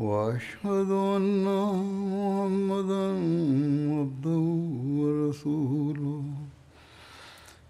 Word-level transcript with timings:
وأشهد 0.00 0.90
أن 0.90 1.44
محمدا 2.12 3.06
عبده 3.98 4.46
ورسوله. 5.00 6.22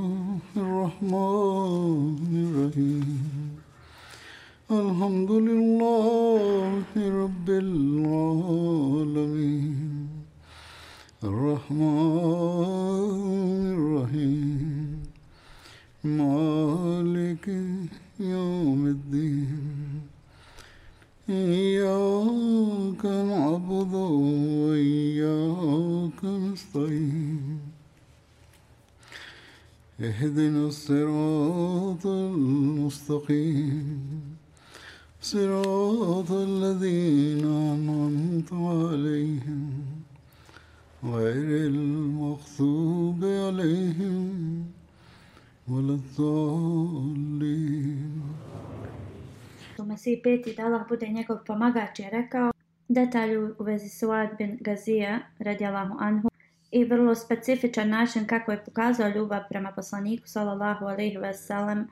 Mesih 49.91 50.21
peti 50.23 50.55
da 50.55 50.67
Allah 50.67 50.83
bude 50.89 51.09
njegov 51.09 51.39
pomagač 51.47 51.99
je 51.99 52.11
rekao 52.11 52.51
detalju 52.89 53.57
u 53.59 53.65
vezi 53.65 53.89
Suad 53.89 54.29
bin 54.39 54.59
Gazija 54.61 55.19
radijalahu 55.39 55.97
anhu 56.01 56.29
i 56.71 56.85
vrlo 56.85 57.15
specifičan 57.15 57.89
način 57.89 58.27
kako 58.27 58.53
je 58.53 58.65
pokazao 58.65 59.09
ljubav 59.09 59.43
prema 59.49 59.73
poslaniku 59.73 60.29
sallallahu 60.29 60.85
alaihi 60.85 61.17
ve 61.17 61.35
sellem 61.35 61.89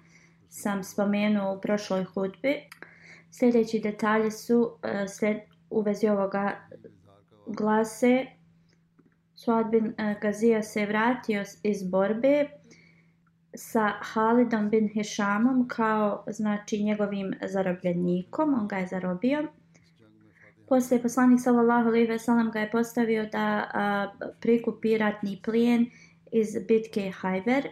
sam 0.49 0.85
spomenuo 0.85 1.55
u 1.55 1.61
prošloj 1.61 2.05
hudbi. 2.05 2.55
Sljedeći 3.31 3.81
detalji 3.81 4.31
su 4.31 4.79
e, 4.83 5.09
sled, 5.09 5.37
u 5.71 5.81
vezi 5.81 6.09
ovoga 6.09 6.61
glase 7.47 8.27
Suad 9.35 9.71
bin 9.71 9.95
e, 9.99 10.15
Gazija 10.23 10.63
se 10.63 10.87
vratio 10.87 11.45
iz 11.63 11.91
borbe 11.91 12.47
sa 13.59 13.92
Halidom 14.01 14.70
bin 14.70 14.89
Hishamom 14.89 15.69
kao 15.69 16.25
znači 16.27 16.83
njegovim 16.83 17.34
zarobljenikom, 17.47 18.55
on 18.55 18.69
ga 18.69 18.77
je 18.77 18.87
zarobio. 18.87 19.45
Poslije 20.69 21.03
poslanik 21.03 21.41
sallallahu 21.41 21.89
alejhi 21.89 22.06
ve 22.06 22.19
sellem 22.19 22.51
ga 22.51 22.61
je 22.61 22.70
postavio 22.70 23.27
da 23.27 23.70
a, 23.75 24.12
prikupi 24.41 24.98
ratni 24.98 25.41
plijen 25.42 25.86
iz 26.33 26.56
bitke 26.69 27.11
Hajber. 27.11 27.69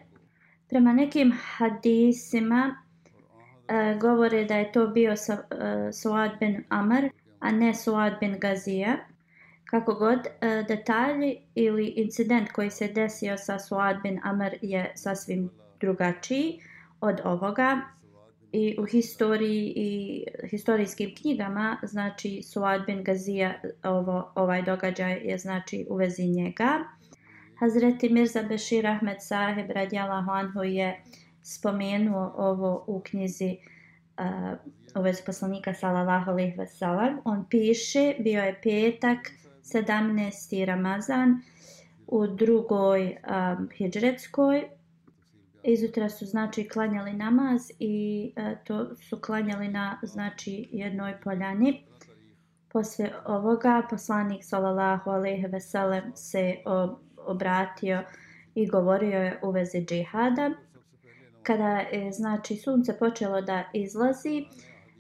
Prema 0.68 0.92
nekim 0.92 1.32
hadisima 1.56 2.76
a, 3.68 3.94
govore 4.00 4.44
da 4.44 4.56
je 4.56 4.72
to 4.72 4.86
bio 4.86 5.16
sa, 5.16 5.38
a, 5.50 5.92
Suad 5.92 6.30
bin 6.40 6.64
Amr, 6.68 7.08
a 7.40 7.52
ne 7.52 7.74
Suad 7.74 8.12
bin 8.20 8.38
Gazija. 8.40 8.96
Kako 9.64 9.94
god, 9.94 10.18
e, 10.40 10.64
detalji 10.68 11.36
ili 11.54 11.86
incident 11.86 12.52
koji 12.52 12.70
se 12.70 12.88
desio 12.88 13.36
sa 13.36 13.58
Suad 13.58 13.96
bin 14.02 14.20
Amr 14.22 14.50
je 14.62 14.92
sasvim 14.94 15.50
drugačiji 15.80 16.60
od 17.00 17.20
ovoga 17.24 17.80
i 18.52 18.76
u 18.78 18.84
historiji 18.84 19.72
i 19.76 20.24
historijskim 20.50 21.14
knjigama 21.20 21.78
znači 21.82 22.42
Suad 22.42 22.86
bin 22.86 23.04
Gazija 23.04 23.54
ovo, 23.84 24.32
ovaj 24.34 24.62
događaj 24.62 25.20
je 25.24 25.38
znači 25.38 25.86
u 25.90 25.96
vezi 25.96 26.26
njega 26.26 26.84
Hazreti 27.58 28.08
Mirza 28.08 28.42
Bešir 28.42 28.86
Ahmed 28.86 29.16
Sahib 29.20 29.70
radijalahu 29.70 30.30
anhu 30.30 30.62
je 30.62 31.02
spomenuo 31.42 32.34
ovo 32.36 32.84
u 32.86 33.00
knjizi 33.00 33.56
uh, 34.18 35.00
u 35.00 35.02
vezi 35.02 35.22
poslanika 35.26 35.74
sallallahu 35.74 36.30
alaihi 36.30 36.54
on 37.24 37.46
piše 37.50 38.14
bio 38.18 38.42
je 38.42 38.60
petak 38.62 39.18
17. 39.62 40.64
Ramazan 40.64 41.40
u 42.06 42.26
drugoj 42.26 43.06
eh, 43.06 43.16
um, 43.58 43.68
hijđretskoj 43.76 44.68
izutra 45.66 46.08
su 46.08 46.26
znači 46.26 46.68
klanjali 46.68 47.12
namaz 47.12 47.70
i 47.78 48.32
e, 48.36 48.56
to 48.64 48.96
su 48.96 49.20
klanjali 49.20 49.68
na 49.68 49.98
znači 50.02 50.68
jednoj 50.72 51.20
poljani. 51.20 51.84
Posle 52.68 53.10
ovoga 53.26 53.82
poslanik 53.90 54.44
sallallahu 54.44 55.10
alejhi 55.10 55.46
ve 55.46 55.60
sellem 55.60 56.12
se 56.14 56.56
obratio 57.16 58.02
i 58.54 58.66
govorio 58.66 59.18
je 59.18 59.40
u 59.42 59.50
vezi 59.50 59.84
džihada. 59.84 60.50
Kada 61.42 61.78
je 61.78 62.12
znači 62.12 62.56
sunce 62.56 62.98
počelo 62.98 63.40
da 63.40 63.64
izlazi, 63.72 64.44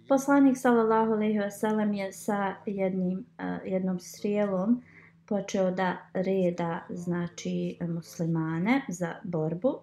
poslanik 0.08 0.56
sallallahu 0.56 1.12
alejhi 1.12 1.38
ve 1.38 1.50
sellem 1.50 1.92
je 1.92 2.12
sa 2.12 2.54
jednim 2.66 3.18
uh, 3.18 3.44
jednom 3.64 4.00
strijelom 4.00 4.82
počeo 5.26 5.70
da 5.70 5.96
reda 6.14 6.86
znači 6.90 7.78
muslimane 7.88 8.82
za 8.88 9.14
borbu 9.24 9.80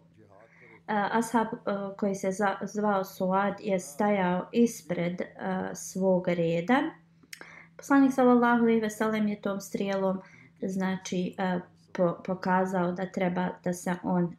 ashab 0.88 1.48
uh, 1.54 1.60
e, 1.66 1.98
koji 1.98 2.16
se 2.16 2.30
zvao 2.62 3.04
Suad 3.04 3.54
je 3.60 3.80
stajao 3.80 4.48
ispred 4.52 5.14
uh, 5.22 5.28
svog 5.74 6.28
reda. 6.28 6.82
Poslanik 7.78 8.14
sallallahu 8.14 8.64
alejhi 8.64 8.82
ve 8.82 8.90
sellem 8.90 9.28
je 9.28 9.42
tom 9.42 9.60
strijelom 9.60 10.22
znači 10.62 11.36
uh, 11.40 11.62
po, 11.94 12.18
pokazao 12.26 12.92
da 12.92 13.12
treba 13.12 13.50
da 13.64 13.74
se 13.74 13.96
on 14.04 14.24
uh, 14.24 14.32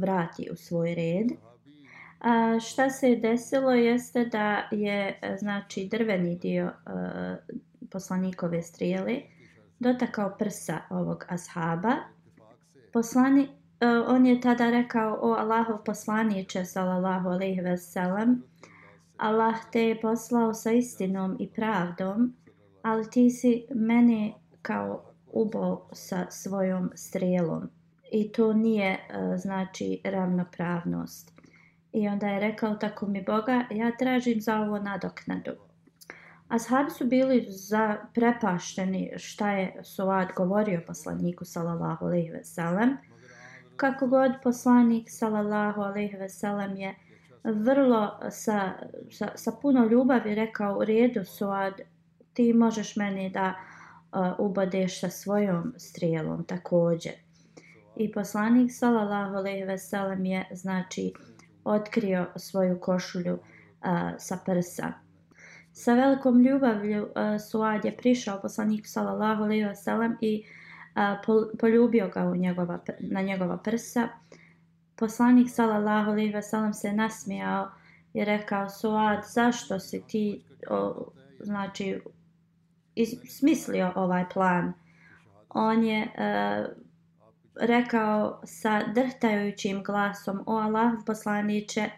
vrati 0.00 0.48
u 0.52 0.56
svoj 0.56 0.94
red. 0.94 1.26
A 2.20 2.60
šta 2.60 2.90
se 2.90 3.08
je 3.10 3.16
desilo 3.16 3.72
jeste 3.72 4.24
da 4.24 4.68
je 4.70 5.20
znači 5.38 5.88
drveni 5.90 6.38
dio 6.38 6.72
a, 6.86 7.36
poslanikove 7.90 8.62
strijele 8.62 9.20
dotakao 9.78 10.36
prsa 10.38 10.78
ovog 10.90 11.24
ashaba. 11.28 11.96
Poslanik 12.92 13.50
E, 13.84 13.86
on 13.86 14.26
je 14.26 14.40
tada 14.40 14.70
rekao 14.70 15.18
o 15.22 15.32
Allahov 15.32 15.84
poslaniće 15.84 16.64
sallallahu 16.64 17.28
alejhi 17.28 17.60
ve 17.60 17.76
sellem 17.76 18.42
Allah 19.16 19.54
te 19.72 19.82
je 19.88 20.00
poslao 20.00 20.54
sa 20.54 20.72
istinom 20.72 21.36
i 21.40 21.50
pravdom 21.50 22.34
ali 22.82 23.10
ti 23.10 23.30
si 23.30 23.66
mene 23.74 24.32
kao 24.62 25.02
ubo 25.26 25.88
sa 25.92 26.26
svojom 26.30 26.90
strelom. 26.94 27.70
I 28.12 28.32
to 28.32 28.52
nije 28.52 28.92
uh, 28.92 29.36
znači 29.36 30.00
ravnopravnost. 30.04 31.32
I 31.92 32.08
onda 32.08 32.26
je 32.26 32.40
rekao 32.40 32.74
tako 32.74 33.06
mi 33.06 33.22
Boga 33.22 33.64
ja 33.70 33.96
tražim 33.96 34.40
za 34.40 34.60
ovo 34.60 34.78
nadoknadu. 34.78 35.52
Ashabi 36.48 36.90
su 36.90 37.06
bili 37.06 37.46
za 37.48 37.96
prepašteni 38.14 39.12
šta 39.16 39.50
je 39.50 39.80
Suad 39.82 40.28
govorio 40.36 40.82
poslaniku 40.86 41.44
sallallahu 41.44 42.06
alejhi 42.06 42.30
ve 42.30 42.44
sellem 42.44 42.96
kako 43.76 44.06
god 44.06 44.32
poslanik 44.42 45.10
sallallahu 45.10 45.80
alejhi 45.80 46.16
ve 46.16 46.28
sellem 46.28 46.76
je 46.76 46.94
vrlo 47.44 48.18
sa, 48.30 48.72
sa, 49.10 49.28
sa 49.34 49.52
puno 49.62 49.86
ljubavi 49.86 50.34
rekao 50.34 50.78
u 50.78 50.84
redu 50.84 51.24
Suad 51.24 51.80
ti 52.32 52.52
možeš 52.52 52.96
meni 52.96 53.30
da 53.30 53.54
uh, 53.54 54.20
ubodeš 54.38 55.00
sa 55.00 55.10
svojom 55.10 55.74
strijelom 55.78 56.44
također. 56.44 57.12
I 57.96 58.12
poslanik 58.12 58.72
sallallahu 58.72 59.34
alejhi 59.34 59.64
ve 59.64 59.78
sellem 59.78 60.24
je 60.24 60.48
znači 60.52 61.12
otkrio 61.64 62.26
svoju 62.36 62.80
košulju 62.80 63.34
uh, 63.34 63.40
sa 64.18 64.38
prsa. 64.46 64.92
Sa 65.72 65.94
velikom 65.94 66.42
ljubavlju 66.42 67.02
uh, 67.02 67.10
Suad 67.50 67.84
je 67.84 67.96
prišao 67.96 68.40
poslanik 68.42 68.86
sallallahu 68.86 69.42
alejhi 69.42 69.64
ve 69.64 69.76
sellem 69.76 70.16
i 70.20 70.42
uh, 70.44 70.63
poljubio 71.60 72.08
ga 72.08 72.24
u 72.24 72.36
njegova, 72.36 72.78
na 73.00 73.22
njegova 73.22 73.58
prsa. 73.58 74.08
Poslanik 74.96 75.50
sallallahu 75.50 76.10
alejhi 76.10 76.32
ve 76.32 76.42
sellem 76.42 76.74
se 76.74 76.92
nasmijao 76.92 77.70
i 78.14 78.24
rekao 78.24 78.68
Suad 78.68 79.24
zašto 79.34 79.78
si 79.78 80.02
ti 80.08 80.44
o, 80.70 81.06
znači 81.40 82.00
iz, 82.94 83.08
smislio 83.28 83.92
ovaj 83.94 84.24
plan. 84.34 84.72
On 85.48 85.84
je 85.84 86.02
e, 86.02 86.66
rekao 87.54 88.40
sa 88.44 88.82
drhtajućim 88.94 89.82
glasom 89.82 90.42
o 90.46 90.56
Allah 90.56 90.92
poslaniće 91.06 91.90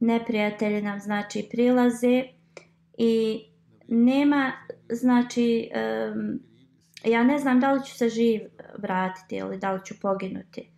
neprijatelji 0.00 0.82
nam 0.82 1.00
znači 1.00 1.48
prilaze 1.50 2.24
i 2.98 3.44
nema 3.88 4.52
znači 4.88 5.70
um, 6.14 6.40
ja 7.04 7.22
ne 7.22 7.38
znam 7.38 7.60
da 7.60 7.72
li 7.72 7.84
ću 7.84 7.94
se 7.94 8.08
živ 8.08 8.40
vratiti 8.78 9.36
ili 9.36 9.58
da 9.58 9.72
li 9.72 9.80
ću 9.84 9.94
poginuti. 10.00 10.70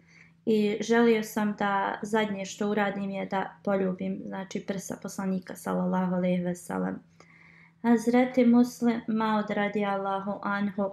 I 0.46 0.76
želio 0.80 1.22
sam 1.22 1.54
da 1.58 1.98
zadnje 2.02 2.44
što 2.44 2.70
uradim 2.70 3.10
je 3.10 3.26
da 3.26 3.56
poljubim 3.64 4.22
znači 4.26 4.66
prsa 4.66 4.96
poslanika 5.02 5.56
sallallahu 5.56 6.14
alejhi 6.14 6.42
ve 6.42 6.54
sellem. 6.54 6.98
Hazreti 7.82 8.44
Muslim 8.44 9.00
Maud 9.06 9.50
radijallahu 9.50 10.40
anhu 10.42 10.90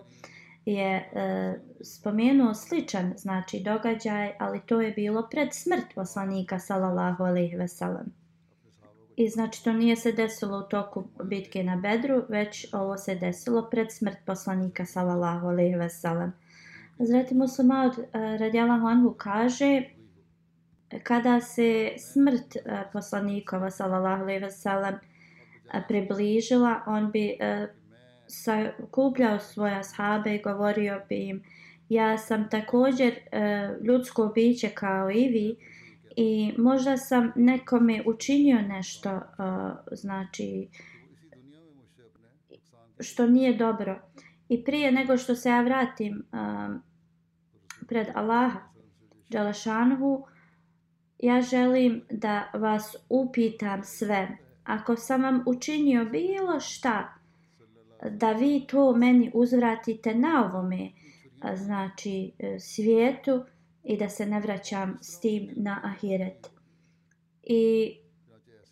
je 0.65 0.95
e, 0.95 1.59
spomenuo 1.81 2.53
sličan 2.53 3.13
znači 3.17 3.59
događaj, 3.59 4.31
ali 4.39 4.61
to 4.65 4.81
je 4.81 4.91
bilo 4.91 5.27
pred 5.31 5.49
smrt 5.53 5.95
poslanika 5.95 6.59
sallallahu 6.59 7.23
alejhi 7.23 7.55
ve 7.55 7.67
sellem. 7.67 8.13
I 9.19 9.29
znači 9.29 9.63
to 9.63 9.73
nije 9.73 9.95
se 9.95 10.11
desilo 10.11 10.57
u 10.57 10.69
toku 10.69 11.03
bitke 11.23 11.63
na 11.63 11.75
Bedru, 11.75 12.23
već 12.29 12.73
ovo 12.73 12.97
se 12.97 13.15
desilo 13.15 13.67
pred 13.71 13.91
smrt 13.91 14.17
poslanika 14.25 14.85
sallallahu 14.85 15.47
alejhi 15.47 15.75
ve 15.75 15.89
sellem. 15.89 16.33
Hazreti 16.97 17.35
znači, 17.35 17.35
Musa 17.35 17.63
od 17.85 17.97
uh, 17.97 18.05
eh, 18.13 18.37
Radjala 18.37 19.13
kaže 19.17 19.83
kada 21.03 21.41
se 21.41 21.91
smrt 21.97 22.55
eh, 22.55 22.83
poslanikova 22.93 23.71
sallallahu 23.71 24.23
alejhi 24.23 24.41
ve 24.41 24.51
sellem 24.51 24.95
eh, 24.95 25.81
približila, 25.87 26.81
on 26.87 27.11
bi 27.11 27.37
sakupljao 28.27 29.39
svoje 29.39 29.75
ashabe 29.75 30.35
i 30.35 30.41
govorio 30.41 31.01
bi 31.09 31.15
im 31.15 31.43
ja 31.89 32.17
sam 32.17 32.49
također 32.49 33.13
ljudsko 33.83 34.31
biće 34.35 34.69
kao 34.69 35.11
i 35.11 35.27
vi 35.27 35.55
i 36.21 36.53
možda 36.57 36.97
sam 36.97 37.31
nekome 37.35 38.03
učinio 38.05 38.61
nešto 38.61 39.15
uh, 39.15 39.21
znači 39.91 40.69
što 42.99 43.27
nije 43.27 43.53
dobro. 43.53 44.01
I 44.49 44.63
prije 44.63 44.91
nego 44.91 45.17
što 45.17 45.35
se 45.35 45.49
ja 45.49 45.61
vratim 45.61 46.23
uh, 46.31 46.75
pred 47.87 48.07
Allaha 48.15 48.59
Đalašanhu 49.29 50.25
ja 51.19 51.41
želim 51.41 52.01
da 52.09 52.51
vas 52.53 52.95
upitam 53.09 53.83
sve. 53.83 54.37
Ako 54.63 54.95
sam 54.95 55.23
vam 55.23 55.43
učinio 55.45 56.05
bilo 56.05 56.59
šta 56.59 57.13
da 58.11 58.31
vi 58.31 58.65
to 58.67 58.95
meni 58.95 59.31
uzvratite 59.33 60.15
na 60.15 60.45
ovome 60.45 60.91
znači 61.55 62.31
e, 62.39 62.59
svijetu 62.59 63.43
i 63.83 63.97
da 63.97 64.09
se 64.09 64.25
ne 64.25 64.39
vraćam 64.39 64.97
s 65.01 65.19
tim 65.19 65.49
na 65.55 65.81
ahiret. 65.83 66.49
I 67.43 67.93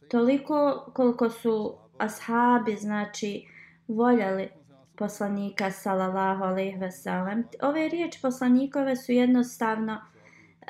toliko 0.10 0.92
koliko 0.94 1.30
su 1.30 1.78
ashabi, 1.98 2.76
znači, 2.76 3.48
voljeli 3.88 4.50
poslanika 4.96 5.72
sallallahu 5.72 6.44
alejhi 6.44 6.78
ve 6.78 6.92
sellem. 6.92 7.44
Ove 7.62 7.90
riječi 7.90 8.20
poslanikove 8.22 8.96
su 8.96 9.12
jednostavno 9.12 10.02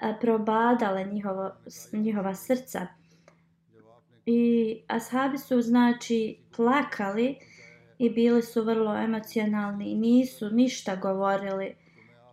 eh, 0.01 0.16
probadale 0.22 1.06
njihovo, 1.06 1.51
njihova 1.94 2.36
srca. 2.36 2.88
I 4.25 4.81
ashabi 4.88 5.38
su 5.38 5.62
znači 5.62 6.39
plakali 6.56 7.36
i 8.00 8.10
bili 8.10 8.42
su 8.42 8.63
vrlo 8.63 8.98
emocionalni 8.98 9.92
i 9.92 9.95
nisu 9.95 10.50
ništa 10.50 10.95
govorili 10.95 11.75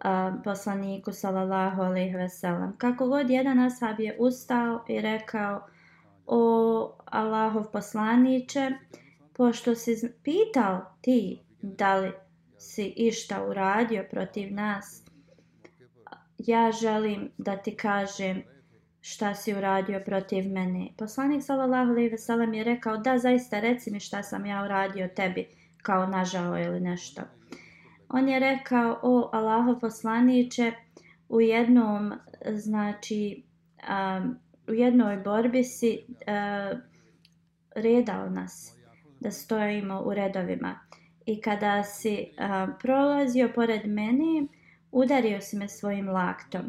uh, 0.05 0.43
poslaniku 0.45 1.13
sallallahu 1.13 1.83
alejhi 1.83 2.17
ve 2.17 2.29
sellem. 2.29 2.77
Kako 2.79 3.07
god 3.07 3.31
jedan 3.31 3.59
ashab 3.59 4.01
je 4.01 4.17
ustao 4.19 4.85
i 4.89 5.01
rekao 5.01 5.67
o 6.27 6.97
Allahov 7.05 7.65
poslanice, 7.73 8.71
pošto 9.33 9.75
si 9.75 10.13
pitao 10.23 10.97
ti 11.01 11.41
da 11.63 11.97
li 11.97 12.13
si 12.59 12.87
išta 12.97 13.47
uradio 13.47 14.05
protiv 14.11 14.55
nas, 14.55 15.03
ja 16.39 16.71
želim 16.73 17.31
da 17.39 17.57
ti 17.57 17.77
kažem 17.77 18.43
šta 19.01 19.35
si 19.35 19.55
uradio 19.55 20.01
protiv 20.05 20.53
mene. 20.53 20.89
Poslanik 20.97 21.43
sallallahu 21.43 21.91
alejhi 21.91 22.09
ve 22.09 22.19
sellem 22.19 22.55
je 22.55 22.65
rekao 22.65 22.97
da 22.97 23.19
zaista 23.19 23.61
reci 23.61 23.91
mi 23.91 24.01
šta 24.01 24.23
sam 24.23 24.47
ja 24.47 24.65
uradio 24.65 25.09
tebi 25.17 25.49
kao 25.83 26.07
nažao 26.07 26.59
ili 26.59 26.81
nešto. 26.81 27.23
On 28.09 28.29
je 28.29 28.39
rekao 28.39 28.99
o 29.03 29.31
Allahov 29.33 29.81
poslaniće, 29.81 30.73
u 31.29 31.41
jednom 31.41 32.13
znači 32.55 33.43
um, 33.89 34.39
u 34.69 34.73
jednoj 34.73 35.17
borbi 35.17 35.65
si 35.65 35.99
uh, 36.09 36.79
redao 37.75 38.31
nas 38.31 38.77
da 39.21 39.31
stojimo 39.31 40.03
u 40.07 40.15
redovima 40.15 40.81
i 41.27 41.41
kada 41.41 41.83
si 41.83 42.31
uh, 42.31 42.75
prolazio 42.83 43.53
pored 43.55 43.87
mene, 43.87 44.47
udario 44.93 45.41
si 45.41 45.57
me 45.57 45.69
svojim 45.69 46.09
laktom. 46.09 46.63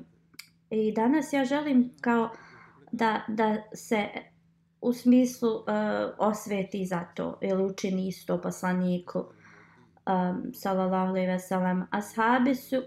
I 0.69 0.91
danas 0.91 1.33
ja 1.33 1.45
želim 1.45 1.93
kao 2.01 2.29
da, 2.91 3.21
da 3.27 3.55
se 3.73 4.07
u 4.81 4.93
smislu 4.93 5.49
uh, 5.49 5.63
osveti 6.17 6.85
za 6.85 7.03
to 7.15 7.39
ili 7.41 7.63
učini 7.63 8.07
isto 8.07 8.41
poslaniku 8.41 9.25
um, 10.07 10.53
sallallahu 10.53 11.09
alaihi 11.09 11.27
ve 11.27 11.39
sellem 11.39 11.87
ashabi 11.91 12.55
su 12.55 12.81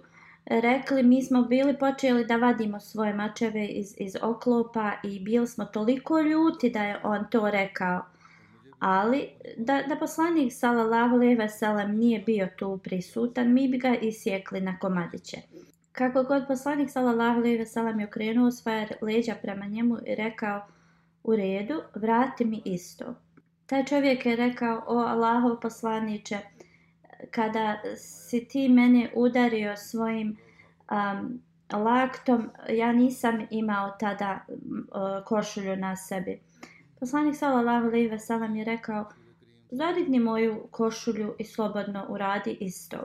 rekli 0.46 1.02
mi 1.02 1.22
smo 1.22 1.42
bili 1.42 1.78
počeli 1.78 2.24
da 2.24 2.36
vadimo 2.36 2.80
svoje 2.80 3.14
mačeve 3.14 3.66
iz 3.66 3.94
iz 3.98 4.16
oklopa 4.22 4.92
i 5.02 5.20
bili 5.20 5.46
smo 5.46 5.64
toliko 5.64 6.20
ljuti 6.20 6.70
da 6.70 6.82
je 6.82 7.00
on 7.04 7.26
to 7.30 7.50
rekao 7.50 8.04
ali 8.78 9.28
da, 9.56 9.82
da 9.88 9.96
poslanik 9.96 10.52
sallallahu 10.52 11.14
alejhi 11.14 11.34
ve 11.34 11.48
sellem 11.48 11.96
nije 11.96 12.18
bio 12.20 12.48
tu 12.56 12.78
prisutan, 12.84 13.52
mi 13.52 13.68
bi 13.68 13.78
ga 13.78 13.94
isjekli 13.94 14.60
na 14.60 14.78
komadiće. 14.78 15.36
Kako 15.92 16.22
god 16.22 16.46
poslanik 16.48 16.90
sallallahu 16.90 17.38
alejhi 17.38 17.58
ve 17.58 17.66
sellem 17.66 18.00
je 18.00 18.06
okrenuo 18.06 18.50
svoje 18.50 18.88
leđa 19.02 19.34
prema 19.42 19.66
njemu 19.66 19.98
i 20.06 20.14
rekao 20.14 20.66
u 21.24 21.36
redu, 21.36 21.82
vrati 21.94 22.44
mi 22.44 22.62
isto. 22.64 23.14
Taj 23.66 23.84
čovjek 23.84 24.26
je 24.26 24.36
rekao, 24.36 24.82
o 24.86 24.98
Allahov 24.98 25.60
poslaniće, 25.60 26.38
kada 27.30 27.80
si 27.96 28.44
ti 28.44 28.68
mene 28.68 29.10
udario 29.14 29.76
svojim 29.76 30.36
um, 30.90 31.42
laktom, 31.72 32.50
ja 32.68 32.92
nisam 32.92 33.46
imao 33.50 33.90
tada 34.00 34.44
uh, 34.48 35.24
košulju 35.24 35.76
na 35.76 35.96
sebi. 35.96 36.40
Poslanik 37.00 37.36
sallallahu 37.36 37.86
alejhi 37.86 38.08
ve 38.08 38.18
sellem 38.18 38.56
je 38.56 38.64
rekao: 38.64 39.04
"Zadigni 39.70 40.20
moju 40.20 40.68
košulju 40.70 41.34
i 41.38 41.44
slobodno 41.44 42.06
uradi 42.08 42.56
isto." 42.60 42.96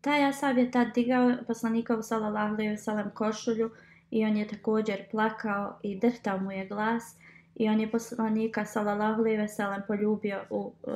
Taj 0.00 0.24
asab 0.24 0.58
je 0.58 0.70
tad 0.70 0.94
digao 0.94 1.32
poslanikov 1.46 2.02
sallallahu 2.02 2.54
alejhi 2.54 2.70
ve 2.70 2.76
sellem 2.76 3.10
košulju 3.14 3.70
i 4.10 4.24
on 4.24 4.36
je 4.36 4.48
također 4.48 5.10
plakao 5.10 5.78
i 5.82 6.00
drhtao 6.00 6.38
mu 6.38 6.52
je 6.52 6.66
glas 6.66 7.16
i 7.54 7.68
on 7.68 7.80
je 7.80 7.90
poslanika 7.90 8.64
sallallahu 8.64 9.20
alejhi 9.20 9.38
ve 9.38 9.48
sellem 9.48 9.82
poljubio 9.86 10.44
u 10.50 10.72
uh, 10.82 10.94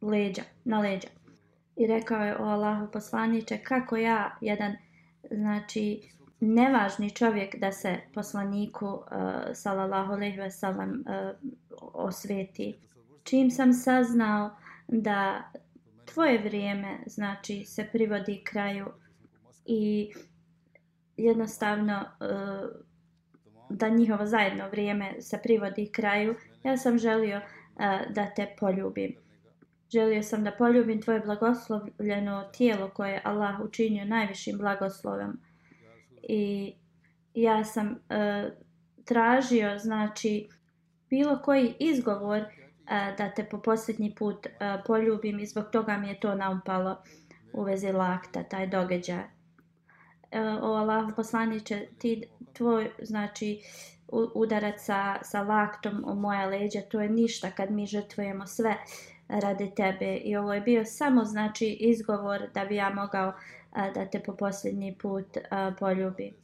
leđa, 0.00 0.42
na 0.64 0.80
leđa. 0.80 1.08
I 1.76 1.86
rekao 1.86 2.24
je 2.24 2.36
o 2.38 2.44
Allahu 2.44 2.92
poslaniče 2.92 3.58
kako 3.58 3.96
ja 3.96 4.36
jedan 4.40 4.76
znači 5.30 6.10
nevažni 6.40 7.10
čovjek 7.10 7.56
da 7.56 7.72
se 7.72 7.96
poslaniku 8.14 8.86
uh, 8.86 9.02
sallallahu 9.54 10.12
alejhi 10.12 10.40
ve 10.40 10.50
sellem 10.50 10.90
uh, 10.90 11.50
osveti. 11.92 12.78
Čim 13.24 13.50
sam 13.50 13.72
saznao 13.72 14.50
da 14.88 15.42
tvoje 16.04 16.38
vrijeme 16.38 16.98
znači 17.06 17.64
se 17.64 17.88
privodi 17.92 18.42
kraju 18.44 18.86
i 19.66 20.12
jednostavno 21.16 22.00
uh, 22.00 22.70
da 23.70 23.88
njihovo 23.88 24.26
zajedno 24.26 24.68
vrijeme 24.68 25.20
se 25.20 25.38
privodi 25.42 25.90
kraju, 25.92 26.34
ja 26.62 26.76
sam 26.76 26.98
želio 26.98 27.36
uh, 27.36 28.12
da 28.14 28.26
te 28.36 28.54
poljubim. 28.60 29.14
Želio 29.92 30.22
sam 30.22 30.44
da 30.44 30.52
poljubim 30.52 31.02
tvoje 31.02 31.20
blagoslovljeno 31.20 32.44
tijelo 32.56 32.90
koje 32.90 33.20
Allah 33.24 33.60
učinio 33.60 34.04
najvišim 34.04 34.58
blagoslovom 34.58 35.38
i 36.22 36.74
ja 37.34 37.64
sam 37.64 37.88
uh, 37.88 38.52
tražio 39.04 39.78
znači 39.78 40.48
bilo 41.10 41.38
koji 41.44 41.74
izgovor 41.78 42.40
uh, 42.40 43.16
da 43.18 43.30
te 43.34 43.44
po 43.44 43.58
posljednji 43.58 44.14
put 44.14 44.46
uh, 44.46 44.52
poljubim 44.86 45.40
i 45.40 45.46
zbog 45.46 45.64
toga 45.72 45.96
mi 45.96 46.08
je 46.08 46.20
to 46.20 46.34
naumpalo 46.34 47.02
u 47.52 47.62
vezi 47.62 47.92
lakta, 47.92 48.42
taj 48.42 48.66
događaj. 48.66 49.18
Uh, 49.22 50.62
o 50.62 50.74
Allah 50.74 51.12
poslaniće, 51.16 51.86
ti 51.98 52.24
tvoj 52.52 52.90
znači 53.02 53.60
udarac 54.34 54.84
sa, 54.84 55.18
sa 55.22 55.42
laktom 55.42 56.04
u 56.06 56.14
moja 56.14 56.46
leđa, 56.46 56.80
to 56.80 57.00
je 57.00 57.08
ništa 57.08 57.50
kad 57.50 57.70
mi 57.70 57.86
žrtvujemo 57.86 58.46
sve 58.46 58.76
radi 59.30 59.72
tebe 59.76 60.16
i 60.16 60.36
ovo 60.36 60.54
je 60.54 60.60
bio 60.60 60.84
samo 60.84 61.24
znači 61.24 61.66
izgovor 61.66 62.42
da 62.54 62.64
bi 62.64 62.76
ja 62.76 62.90
mogao 62.90 63.32
a, 63.72 63.90
da 63.90 64.06
te 64.06 64.20
po 64.20 64.36
posljednji 64.36 64.98
put 65.02 65.36
a, 65.50 65.72
poljubim. 65.78 66.34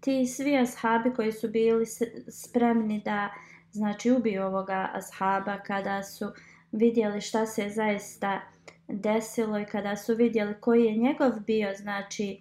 Ti 0.00 0.26
svi 0.26 0.56
ashabi 0.56 1.14
koji 1.14 1.32
su 1.32 1.48
bili 1.48 1.84
spremni 2.28 3.02
da 3.04 3.28
znači 3.72 4.10
ubiju 4.10 4.42
ovoga 4.42 4.90
ashaba 4.92 5.58
kada 5.58 6.02
su 6.02 6.26
vidjeli 6.72 7.20
šta 7.20 7.46
se 7.46 7.68
zaista 7.68 8.40
desilo 8.88 9.58
i 9.58 9.64
kada 9.64 9.96
su 9.96 10.14
vidjeli 10.14 10.54
koji 10.60 10.84
je 10.84 10.96
njegov 10.96 11.30
bio 11.46 11.74
znači 11.74 12.40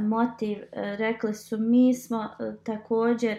motiv. 0.00 0.58
Rekli 0.72 1.34
su 1.34 1.58
mi 1.58 1.94
smo 1.94 2.24
e, 2.24 2.52
također 2.64 3.38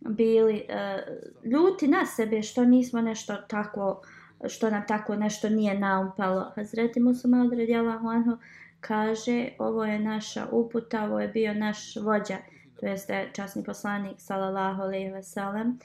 bili 0.00 0.56
e, 0.68 1.02
ljuti 1.44 1.88
na 1.88 2.06
sebe 2.06 2.42
što 2.42 2.64
nismo 2.64 3.00
nešto 3.00 3.36
tako 3.36 4.02
što 4.48 4.70
nam 4.70 4.82
tako 4.88 5.16
nešto 5.16 5.48
nije 5.48 5.78
naumpalo. 5.78 6.52
Hazreti 6.54 7.00
Musa 7.00 7.28
odredjala 7.46 7.92
Anhu 7.92 8.38
kaže 8.80 9.48
ovo 9.58 9.84
je 9.84 9.98
naša 9.98 10.46
uputa, 10.52 11.04
ovo 11.04 11.20
je 11.20 11.28
bio 11.28 11.54
naš 11.54 11.96
vođa, 11.96 12.36
to 12.80 12.86
jeste 12.86 13.28
časni 13.32 13.64
poslanik 13.64 14.16
sallallahu 14.18 14.82
alejhi 14.82 15.10
ve 15.10 15.22
sellem 15.22 15.78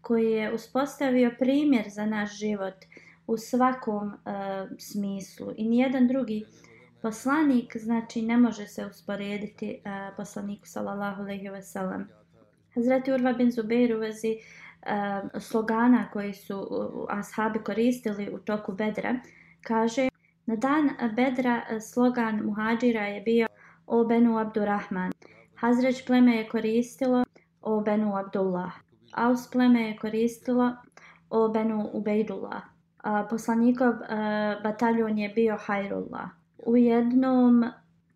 koji 0.00 0.30
je 0.30 0.52
uspostavio 0.54 1.30
primjer 1.38 1.84
za 1.88 2.06
naš 2.06 2.38
život 2.38 2.74
u 3.26 3.36
svakom 3.36 4.06
uh, 4.06 4.14
smislu 4.78 5.52
i 5.56 5.68
nijedan 5.68 6.08
drugi 6.08 6.44
poslanik 7.02 7.76
znači 7.76 8.22
ne 8.22 8.36
može 8.36 8.66
se 8.66 8.86
usporediti 8.86 9.80
uh, 9.84 10.16
poslaniku 10.16 10.66
sallallahu 10.66 11.22
alejhi 11.22 11.48
ve 11.48 11.62
sellem 11.62 12.08
Hazreti 12.74 13.12
Urva 13.12 13.32
bin 13.32 13.50
Zubair 13.50 13.96
u 13.96 13.98
vezi 13.98 14.36
e, 14.82 15.40
slogana 15.40 16.10
koji 16.12 16.34
su 16.34 16.68
ashabi 17.08 17.58
koristili 17.58 18.30
u 18.34 18.38
toku 18.38 18.72
Bedra 18.72 19.20
kaže 19.62 20.08
na 20.46 20.56
dan 20.56 20.90
Bedra 21.16 21.62
e, 21.70 21.80
slogan 21.80 22.40
muhađira 22.44 23.06
je 23.06 23.20
bio 23.20 23.46
o 23.86 24.04
Benu 24.04 24.38
Abdurrahman 24.38 25.12
Hazreć 25.54 26.06
pleme 26.06 26.36
je 26.36 26.48
koristilo 26.48 27.24
o 27.62 27.80
Benu 27.80 28.16
Abdullah 28.16 28.72
Aus 29.12 29.50
pleme 29.50 29.82
je 29.82 29.96
koristilo 29.96 30.72
o 31.30 31.48
Benu 31.48 31.90
Ubejdullah 31.92 32.62
a, 33.02 33.24
poslanikov 33.30 33.94
a, 34.08 34.60
bataljon 34.62 35.18
je 35.18 35.28
bio 35.28 35.56
Hajrullah. 35.56 36.30
U 36.66 36.76
jednom 36.76 37.64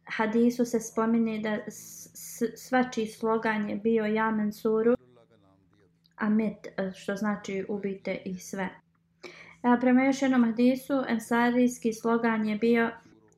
hadisu 0.05 0.65
se 0.65 0.81
spomeni 0.81 1.43
da 1.43 1.59
svačiji 2.57 3.07
slogan 3.07 3.71
je 3.71 3.77
bio 3.77 4.05
Ja 4.05 4.33
Suru, 4.53 4.95
amet, 6.23 6.67
e, 6.67 6.93
što 6.95 7.17
znači 7.17 7.65
ubite 7.69 8.19
ih 8.25 8.45
sve. 8.45 8.69
E, 9.63 9.69
a, 9.69 9.77
prema 9.81 10.05
još 10.05 10.23
jednom 10.23 10.45
hadisu, 10.45 11.05
ensarijski 11.09 11.93
slogan 11.93 12.49
je 12.49 12.57
bio 12.57 12.91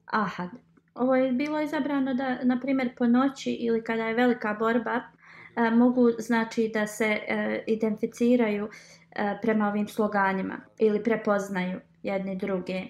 Ahad. 0.06 0.50
Ovo 0.94 1.16
je 1.16 1.32
bilo 1.32 1.60
izabrano 1.60 2.14
da, 2.14 2.38
na 2.42 2.60
primjer, 2.60 2.90
po 2.98 3.06
noći 3.06 3.52
ili 3.52 3.84
kada 3.84 4.06
je 4.06 4.14
velika 4.14 4.56
borba, 4.58 5.00
a, 5.54 5.70
mogu 5.70 6.10
znači 6.18 6.70
da 6.74 6.86
se 6.86 7.20
a, 7.28 7.58
identificiraju 7.66 8.68
E, 9.14 9.38
prema 9.42 9.68
ovim 9.68 9.88
sloganima 9.88 10.60
ili 10.78 11.02
prepoznaju 11.02 11.80
jedni 12.02 12.36
druge. 12.36 12.82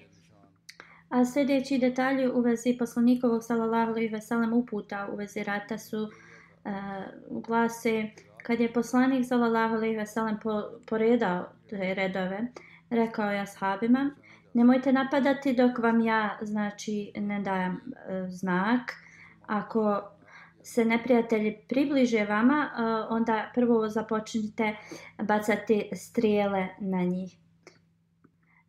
A 1.09 1.25
sljedeći 1.25 1.77
detalji 1.77 2.27
u 2.27 2.41
vezi 2.41 2.75
poslanikovog 2.79 3.43
sallallahu 3.43 3.91
alejhi 3.91 4.13
ve 4.13 4.21
sellem 4.21 4.53
uputa 4.53 5.09
u 5.13 5.15
vezi 5.15 5.43
rata 5.43 5.77
su 5.77 6.03
uh, 6.03 6.11
glase 7.47 8.09
kad 8.45 8.59
je 8.59 8.73
poslanik 8.73 9.25
sallallahu 9.25 9.75
alejhi 9.75 9.97
ve 9.97 10.05
sellem 10.05 10.39
po, 10.43 10.63
poredao 10.89 11.45
te 11.69 11.93
redove 11.93 12.39
rekao 12.89 13.31
je 13.31 13.39
ashabima 13.39 14.11
nemojte 14.53 14.93
napadati 14.93 15.53
dok 15.53 15.77
vam 15.77 16.01
ja 16.01 16.37
znači 16.41 17.11
ne 17.15 17.41
dajem 17.41 17.73
e, 17.73 18.27
znak 18.27 18.91
ako 19.45 20.01
se 20.63 20.85
neprijatelji 20.85 21.57
približe 21.67 22.25
vama, 22.25 22.69
e, 22.77 22.81
onda 23.13 23.51
prvo 23.55 23.89
započnite 23.89 24.75
bacati 25.23 25.89
strijele 25.93 26.67
na 26.79 27.03
njih. 27.03 27.37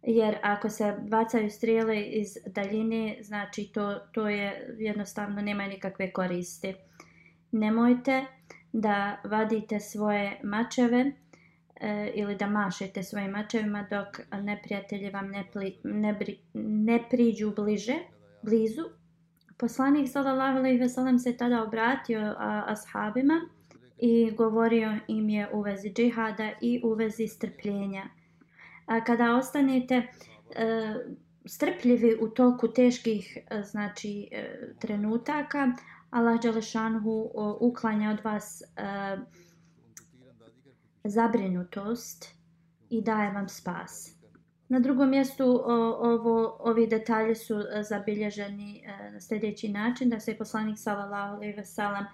Jer 0.03 0.37
ako 0.43 0.69
se 0.69 0.95
bacaju 1.09 1.51
strijele 1.51 2.03
iz 2.03 2.37
daljine, 2.47 3.17
znači 3.23 3.71
to, 3.75 3.95
to 4.13 4.29
je 4.29 4.77
jednostavno 4.79 5.43
nema 5.43 5.67
nikakve 5.67 6.13
koristi. 6.13 6.75
Nemojte 7.53 8.27
da 8.73 9.21
vadite 9.25 9.81
svoje 9.81 10.41
mačeve 10.45 11.13
e, 11.81 12.13
ili 12.15 12.37
da 12.37 12.47
mašete 12.47 13.03
svojim 13.03 13.31
mačevima 13.31 13.87
dok 13.91 14.21
neprijatelji 14.43 15.11
vam 15.11 15.29
ne, 15.31 15.45
pli, 15.53 15.77
ne, 15.85 16.13
bri, 16.13 16.39
ne 16.55 17.05
priđu 17.11 17.53
bliže, 17.57 17.95
blizu, 18.43 18.83
Poslanik 19.59 20.09
sallallahu 20.09 20.59
alejhi 20.59 20.79
ve 20.79 20.89
sellem 20.89 21.19
se 21.19 21.37
tada 21.37 21.63
obratio 21.63 22.21
a, 22.39 22.65
ashabima 22.67 23.41
i 23.99 24.31
govorio 24.31 24.99
im 25.09 25.29
je 25.29 25.49
u 25.53 25.61
vezi 25.61 25.93
džihada 25.93 26.51
i 26.61 26.81
u 26.85 26.93
vezi 26.95 27.27
strpljenja. 27.27 28.05
A 28.87 29.05
kada 29.05 29.37
ostanete 29.37 29.95
e, 29.95 30.07
strpljivi 31.45 32.17
u 32.21 32.29
toku 32.29 32.69
teških 32.69 33.39
e, 33.51 33.63
znači 33.63 34.29
e, 34.33 34.45
trenutaka, 34.79 35.73
Allah 36.11 36.41
dželešanhu 36.41 37.31
uklanja 37.61 38.11
od 38.11 38.25
vas 38.25 38.63
e, 38.63 39.17
zabrinutost 41.05 42.35
i 42.91 43.03
daje 43.03 43.33
vam 43.33 43.49
spas. 43.49 44.17
Na 44.69 44.79
drugom 44.79 45.11
mjestu 45.11 45.63
ovo, 45.99 46.57
ovi 46.61 46.87
detalji 46.87 47.35
su 47.35 47.55
e, 47.55 47.83
zabilježeni 47.83 48.85
e, 48.85 49.11
na 49.11 49.21
sljedeći 49.21 49.69
način, 49.69 50.11
da 50.11 50.21
se 50.21 50.31
je 50.31 50.39
poslanik 50.39 50.79
sallallahu 50.79 51.35
alejhi 51.35 51.57
ve 51.57 51.65
sellem 51.65 52.05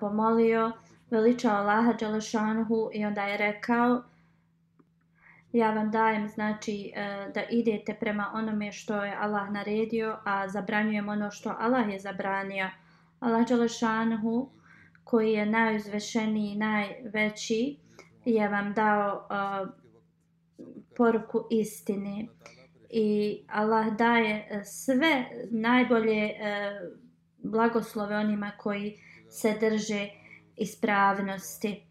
pomolio, 0.00 0.72
veličao 1.10 1.56
Allaha 1.56 1.92
dželešanhu 1.92 2.90
i 2.92 3.04
onda 3.04 3.22
je 3.22 3.36
rekao 3.36 4.02
ja 5.52 5.70
vam 5.70 5.90
dajem 5.90 6.28
znači 6.28 6.92
da 7.34 7.42
idete 7.50 7.94
prema 7.94 8.30
onome 8.34 8.72
što 8.72 9.04
je 9.04 9.16
Allah 9.20 9.50
naredio, 9.50 10.18
a 10.24 10.48
zabranjujem 10.48 11.08
ono 11.08 11.30
što 11.30 11.54
Allah 11.58 11.88
je 11.92 11.98
zabranio. 11.98 12.70
Allah 13.20 13.46
dželešanhu 13.46 14.50
koji 15.04 15.32
je 15.32 15.46
najuzvešeniji, 15.46 16.56
najveći 16.56 17.76
je 18.24 18.48
vam 18.48 18.72
dao 18.74 19.28
poruku 20.96 21.46
istine 21.50 22.26
i 22.90 23.40
Allah 23.48 23.96
daje 23.96 24.48
e, 24.50 24.64
sve 24.64 25.24
najbolje 25.50 26.24
e, 26.24 26.34
blagoslove 27.38 28.16
onima 28.16 28.52
koji 28.58 28.98
se 29.30 29.56
drže 29.60 30.08
ispravnosti. 30.56 31.82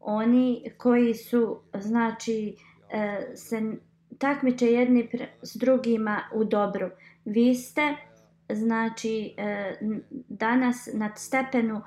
Oni 0.00 0.72
koji 0.78 1.14
su, 1.14 1.60
znači, 1.74 2.56
e, 2.90 3.32
se 3.36 3.62
takmiče 4.18 4.66
jedni 4.66 5.08
s 5.42 5.56
drugima 5.56 6.20
u 6.34 6.44
dobru. 6.44 6.90
Vi 7.24 7.54
ste, 7.54 7.96
znači, 8.54 9.34
e, 9.36 9.74
danas 10.28 10.88
na 10.94 11.16
stepenu, 11.16 11.82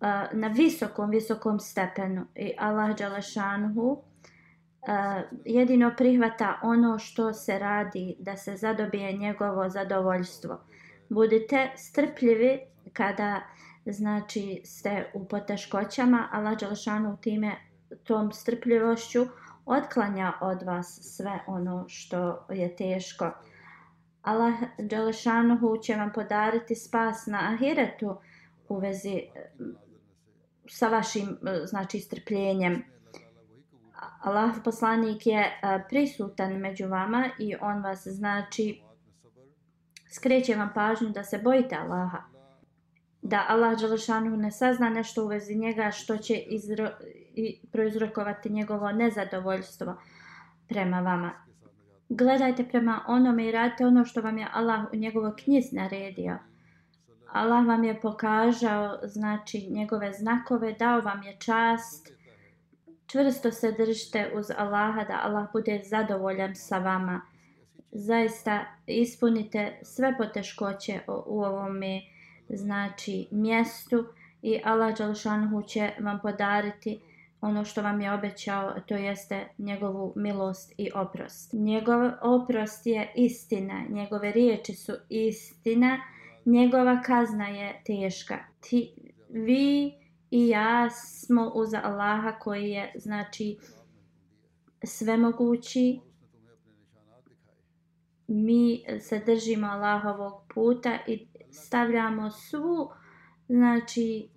e, 0.00 0.06
na 0.32 0.48
visokom, 0.48 1.10
visokom 1.10 1.60
stepenu. 1.60 2.26
I 2.34 2.52
Allah 2.58 2.96
dželešanhu 2.96 3.96
e, 3.96 4.92
jedino 5.44 5.92
prihvata 5.96 6.60
ono 6.62 6.98
što 6.98 7.32
se 7.32 7.58
radi 7.58 8.16
da 8.18 8.36
se 8.36 8.56
zadobije 8.56 9.12
njegovo 9.12 9.68
zadovoljstvo. 9.68 10.60
Budite 11.08 11.70
strpljivi 11.76 12.60
kada 12.92 13.40
znači 13.86 14.60
ste 14.64 15.10
u 15.14 15.28
poteškoćama, 15.28 16.28
Allah 16.32 16.58
dželešanhu 16.58 17.16
time 17.16 17.56
tom 18.04 18.32
strpljivošću 18.32 19.26
otklanja 19.66 20.32
od 20.40 20.62
vas 20.62 21.00
sve 21.02 21.40
ono 21.46 21.84
što 21.88 22.46
je 22.50 22.76
teško. 22.76 23.30
Allah 24.22 24.54
Đelešanuhu 24.78 25.82
će 25.82 25.94
vam 25.94 26.12
podariti 26.12 26.74
spas 26.74 27.26
na 27.26 27.38
ahiretu 27.52 28.20
u 28.68 28.78
vezi 28.78 29.14
eh, 29.14 29.50
sa 30.68 30.88
vašim 30.88 31.28
eh, 31.28 31.66
znači 31.66 32.00
strpljenjem. 32.00 32.84
Allah 34.20 34.54
poslanik 34.64 35.26
je 35.26 35.40
eh, 35.40 35.84
prisutan 35.88 36.52
među 36.52 36.88
vama 36.88 37.30
i 37.38 37.54
on 37.60 37.82
vas 37.82 38.06
znači 38.06 38.82
skreće 40.10 40.54
vam 40.56 40.70
pažnju 40.74 41.08
da 41.08 41.24
se 41.24 41.38
bojite 41.38 41.76
Allaha. 41.76 42.22
Da 43.22 43.46
Allah 43.48 43.78
Đelešanu 43.80 44.36
ne 44.36 44.50
sazna 44.50 44.88
nešto 44.88 45.24
u 45.24 45.26
vezi 45.26 45.54
njega 45.54 45.90
što 45.90 46.16
će 46.16 46.34
izro, 46.34 46.90
i 47.34 47.60
proizrokovati 47.72 48.50
njegovo 48.50 48.92
nezadovoljstvo 48.92 49.96
prema 50.68 51.00
vama. 51.00 51.49
Gledajte 52.12 52.64
prema 52.64 53.04
onome 53.08 53.46
i 53.46 53.52
radite 53.52 53.86
ono 53.86 54.04
što 54.04 54.20
vam 54.20 54.38
je 54.38 54.46
Allah 54.52 54.84
u 54.92 54.96
njegovoj 54.96 55.32
knjiz 55.44 55.72
naredio. 55.72 56.38
Allah 57.32 57.66
vam 57.66 57.84
je 57.84 58.00
pokažao 58.00 58.98
znači 59.02 59.68
njegove 59.70 60.12
znakove, 60.12 60.72
dao 60.72 61.00
vam 61.00 61.22
je 61.22 61.36
čast, 61.38 62.12
čvrsto 63.06 63.50
se 63.50 63.72
držite 63.72 64.32
uz 64.34 64.50
Allaha 64.58 65.04
da 65.04 65.20
Allah 65.22 65.46
bude 65.52 65.80
zadovoljan 65.84 66.54
sa 66.54 66.78
vama. 66.78 67.20
Zaista 67.92 68.64
ispunite 68.86 69.78
sve 69.82 70.16
poteškoće 70.18 71.00
u 71.26 71.42
ovome 71.42 72.02
znači 72.48 73.28
mjestu 73.30 74.06
i 74.42 74.60
Allah 74.64 74.98
Đalšanhu 74.98 75.62
će 75.62 75.90
vam 76.00 76.18
podariti 76.22 77.00
ono 77.40 77.64
što 77.64 77.82
vam 77.82 78.00
je 78.00 78.12
obećao, 78.12 78.74
to 78.88 78.94
jeste 78.94 79.48
njegovu 79.58 80.12
milost 80.16 80.72
i 80.78 80.90
oprost. 80.94 81.52
Njegov 81.52 82.10
oprost 82.22 82.86
je 82.86 83.12
istina, 83.16 83.84
njegove 83.90 84.32
riječi 84.32 84.74
su 84.74 84.92
istina 85.08 85.98
njegova 86.44 87.02
kazna 87.02 87.48
je 87.48 87.82
teška. 87.86 88.38
Ti, 88.60 88.94
vi 89.28 89.92
i 90.30 90.48
ja 90.48 90.90
smo 90.90 91.52
uz 91.54 91.74
Allaha 91.74 92.38
koji 92.38 92.70
je, 92.70 92.92
znači, 92.94 93.58
svemogući. 94.84 96.00
Mi 98.26 98.84
se 99.00 99.22
držimo 99.26 99.66
Allahovog 99.66 100.32
puta 100.54 100.98
i 101.06 101.26
stavljamo 101.50 102.30
svu, 102.30 102.90
znači, 103.48 104.28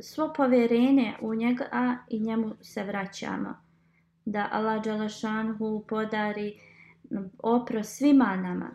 svo 0.00 0.32
povjerenje 0.32 1.14
u 1.20 1.34
njega 1.34 1.68
a 1.72 1.96
i 2.08 2.20
njemu 2.20 2.54
se 2.60 2.84
vraćamo. 2.84 3.54
Da 4.24 4.48
Allah 4.52 4.84
Đalašanhu 4.84 5.84
podari 5.88 6.58
opro 7.38 7.84
svima 7.84 8.36
nama. 8.36 8.70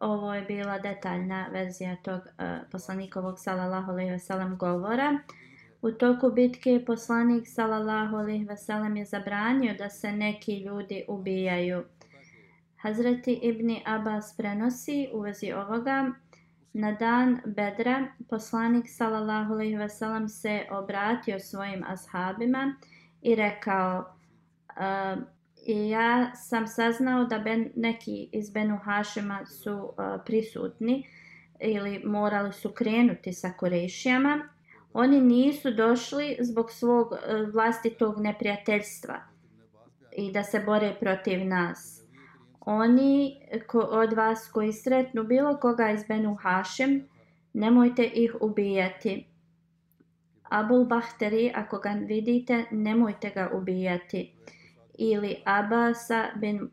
Ovo 0.00 0.34
je 0.34 0.42
bila 0.42 0.78
detaljna 0.78 1.48
verzija 1.52 1.96
tog 1.96 2.20
uh, 2.20 2.44
poslanikovog 2.70 3.38
salallahu 3.38 3.90
alaihi 3.90 4.10
veselam 4.10 4.56
govora. 4.56 5.18
U 5.82 5.92
toku 5.92 6.30
bitke 6.30 6.84
poslanik 6.86 7.48
salallahu 7.48 8.16
alaihi 8.16 8.44
veselam 8.44 8.96
je 8.96 9.04
zabranio 9.04 9.74
da 9.74 9.90
se 9.90 10.12
neki 10.12 10.58
ljudi 10.58 11.04
ubijaju. 11.08 11.84
Hazreti 12.76 13.32
Ibni 13.42 13.82
Abbas 13.86 14.36
prenosi 14.36 15.08
u 15.12 15.20
vezi 15.20 15.52
ovoga 15.52 16.12
Na 16.72 16.92
dan 16.92 17.40
Bedra 17.46 18.06
poslanik 18.30 18.88
sallallahu 18.88 19.52
alejhi 19.52 19.76
ve 19.76 19.88
sellem 19.88 20.28
se 20.28 20.66
obratio 20.70 21.40
svojim 21.40 21.84
ashabima 21.88 22.74
i 23.22 23.34
rekao 23.34 24.14
uh, 24.68 25.22
i 25.66 25.88
ja 25.88 26.34
sam 26.34 26.66
saznao 26.66 27.24
da 27.24 27.38
ben, 27.38 27.72
neki 27.76 28.28
iz 28.32 28.50
Benu 28.50 28.78
Hašima 28.84 29.46
su 29.46 29.74
uh, 29.74 29.94
prisutni 30.26 31.06
ili 31.60 32.02
morali 32.04 32.52
su 32.52 32.70
krenuti 32.70 33.32
sa 33.32 33.52
Kurešijama. 33.52 34.48
Oni 34.92 35.20
nisu 35.20 35.70
došli 35.70 36.36
zbog 36.40 36.70
svog 36.70 37.12
uh, 37.12 37.18
vlastitog 37.52 38.20
neprijateljstva 38.20 39.20
i 40.16 40.32
da 40.32 40.42
se 40.42 40.60
bore 40.60 40.96
protiv 41.00 41.46
nas 41.46 41.97
oni 42.68 43.40
ko, 43.66 43.78
od 43.80 44.12
vas 44.12 44.48
koji 44.52 44.72
sretnu 44.72 45.24
bilo 45.24 45.56
koga 45.56 45.90
iz 45.90 46.04
Benu 46.08 46.34
Hašem, 46.34 47.08
nemojte 47.52 48.04
ih 48.04 48.34
ubijati. 48.40 49.26
Abul 50.42 50.84
Bahteri, 50.84 51.52
ako 51.54 51.78
ga 51.78 51.90
vidite, 51.90 52.64
nemojte 52.70 53.30
ga 53.30 53.50
ubijati. 53.54 54.32
Ili 54.98 55.36
Abasa 55.44 56.28
bin 56.36 56.70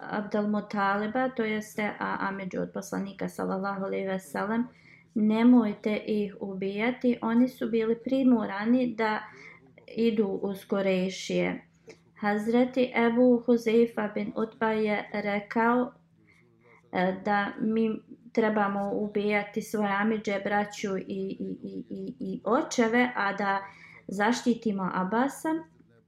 Abdel 0.00 0.48
Mutaliba, 0.48 1.28
to 1.28 1.44
jeste 1.44 1.92
Ameđu 1.98 2.60
od 2.60 2.72
poslanika 2.72 3.28
sallallahu 3.28 3.84
alaihi 3.84 4.06
ve 4.06 4.18
sellem, 4.18 4.66
nemojte 5.14 5.96
ih 5.96 6.36
ubijati. 6.40 7.18
Oni 7.22 7.48
su 7.48 7.68
bili 7.68 7.96
primorani 8.04 8.94
da 8.94 9.20
idu 9.96 10.26
uz 10.26 10.64
Korešije. 10.64 11.73
Hazreti 12.24 12.92
Ebu 12.96 13.42
Huzeifa 13.46 14.08
bin 14.14 14.32
Utba 14.36 14.70
je 14.70 15.10
rekao 15.12 15.92
e, 16.92 17.20
da 17.24 17.48
mi 17.60 18.02
trebamo 18.32 18.90
ubijati 18.94 19.62
svoje 19.62 19.92
amiđe, 19.92 20.40
braću 20.44 20.96
i, 20.96 21.02
i, 21.06 21.58
i, 21.62 21.84
i, 21.90 22.14
i 22.20 22.42
očeve, 22.44 23.10
a 23.16 23.32
da 23.32 23.58
zaštitimo 24.08 24.90
Abasa. 24.94 25.48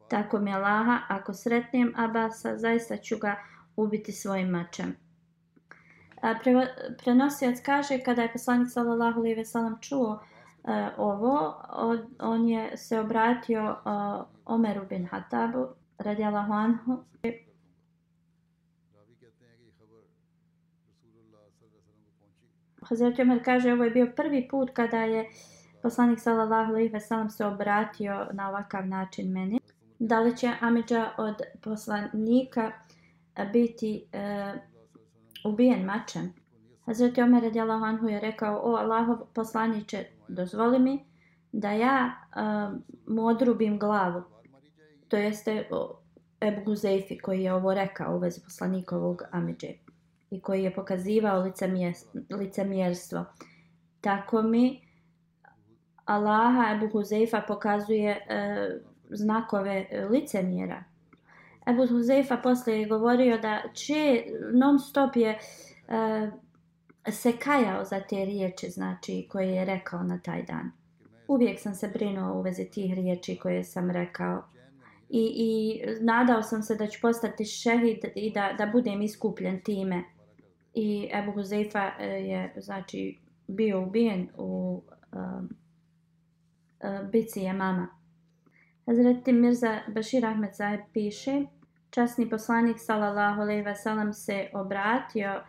Tako 0.09 0.39
mi 0.39 0.51
je 0.51 0.59
Laha, 0.59 0.99
ako 1.09 1.35
sretnem 1.35 1.93
Abasa, 1.97 2.59
zaista 2.59 2.97
ću 2.97 3.19
ga 3.19 3.37
ubiti 3.76 4.13
svojim 4.13 4.49
mačem. 4.49 4.97
Pre, 6.43 6.67
prenosijac 6.99 7.61
kaže 7.61 7.99
kada 7.99 8.23
je 8.23 8.33
poslanik 8.33 8.69
sallallahu 8.71 9.21
alejhi 9.21 9.37
ve 9.37 9.45
sellem 9.45 9.76
čuo 9.81 10.21
e, 10.65 10.89
ovo, 10.97 11.63
od, 11.73 12.00
on 12.21 12.49
je 12.49 12.76
se 12.76 13.00
obratio 13.00 13.63
e, 13.63 13.76
Omeru 14.45 14.87
bin 14.89 15.07
Hatabu 15.07 15.67
radijallahu 15.99 16.52
anhu 16.52 17.04
Hazreti 22.89 23.23
Omer 23.23 23.45
kaže 23.45 23.73
ovo 23.73 23.85
je 23.85 23.91
bio 23.91 24.13
prvi 24.17 24.49
put 24.49 24.71
kada 24.75 25.02
je 25.02 25.28
poslanik 25.82 26.21
sallallahu 26.21 26.71
alejhi 26.73 26.93
ve 26.93 27.00
sellem 27.00 27.30
se 27.30 27.47
obratio 27.47 28.26
na 28.32 28.49
ovakav 28.49 28.87
način 28.87 29.32
meni. 29.32 29.61
Da 29.99 30.21
li 30.21 30.37
će 30.37 30.52
Amidža 30.61 31.11
od 31.19 31.35
poslanika 31.63 32.73
biti 33.52 34.04
e, 34.13 34.52
ubijen 35.45 35.85
mačem? 35.85 36.32
Hazreti 36.85 37.23
Omer 37.23 37.43
radijallahu 37.43 37.85
anhu 37.85 38.09
je 38.09 38.21
rekao: 38.21 38.61
"O 38.63 38.76
Allahov 38.76 39.19
poslanice, 39.35 40.04
dozvoli 40.28 40.78
mi 40.78 41.04
da 41.52 41.71
ja 41.73 42.11
e, 42.11 42.41
mu 43.06 43.26
odrubim 43.26 43.78
glavu." 43.78 44.36
To 45.08 45.16
jeste 45.16 45.69
Ebu 46.40 46.64
Guzeifi 46.64 47.19
koji 47.19 47.42
je 47.42 47.54
ovo 47.54 47.75
rekao 47.75 48.16
u 48.16 48.19
vezi 48.19 48.40
poslanikovog 48.45 49.23
Amidže 49.30 49.73
i 50.30 50.40
koji 50.40 50.62
je 50.62 50.75
pokazivao 50.75 51.50
licemjerstvo. 52.30 53.25
Tako 54.00 54.42
mi 54.42 54.86
Allaha 56.04 56.75
Ebu 56.75 56.88
Huzeifa 56.88 57.40
pokazuje 57.49 58.10
e, 58.10 58.80
znakove 59.10 59.86
e, 59.90 60.04
licemjera. 60.04 60.84
Ebu 61.66 61.86
Huzeifa 61.86 62.36
poslije 62.36 62.80
je 62.80 62.88
govorio 62.88 63.38
da 63.38 63.62
će 63.75 64.25
non 64.52 64.78
stop 64.78 65.16
je 65.16 65.38
e, 65.88 66.30
se 67.10 67.32
kajao 67.32 67.84
za 67.84 68.00
te 68.00 68.25
riječi 68.25 68.71
znači, 68.71 69.28
koje 69.30 69.49
je 69.49 69.64
rekao 69.64 70.02
na 70.02 70.19
taj 70.19 70.42
dan. 70.42 70.71
Uvijek 71.28 71.60
sam 71.60 71.75
se 71.75 71.88
brinuo 71.88 72.38
u 72.38 72.42
vezi 72.42 72.64
tih 72.64 72.95
riječi 72.95 73.38
koje 73.42 73.64
sam 73.64 73.90
rekao 73.90 74.42
i, 75.10 75.32
i 75.36 75.80
nadao 76.00 76.42
sam 76.42 76.62
se 76.62 76.75
da 76.75 76.86
ću 76.86 76.99
postati 77.02 77.45
šehid 77.45 77.99
i 78.14 78.32
da, 78.32 78.54
da 78.58 78.66
budem 78.66 79.02
iskupljen 79.02 79.60
time. 79.60 80.04
I 80.75 81.10
Ebu 81.12 81.32
Huzeifa 81.32 81.90
e, 81.99 82.06
je 82.06 82.54
znači, 82.56 83.19
bio 83.47 83.82
ubijen 83.82 84.28
u 84.36 84.82
um, 85.12 85.49
uh, 86.80 87.10
bici 87.10 87.40
je 87.40 87.52
mama. 87.52 87.88
Hazreti 88.86 89.32
Mirza 89.32 89.80
Bashir 89.88 90.26
Ahmed 90.26 90.50
Zaheb 90.54 90.80
piše 90.92 91.42
časni 91.90 92.30
poslanik 92.30 92.76
sallallahu 92.78 93.40
alejhi 93.40 93.62
ve 93.62 93.75
sellem 93.75 94.12
se 94.12 94.49
obratio 94.54 95.42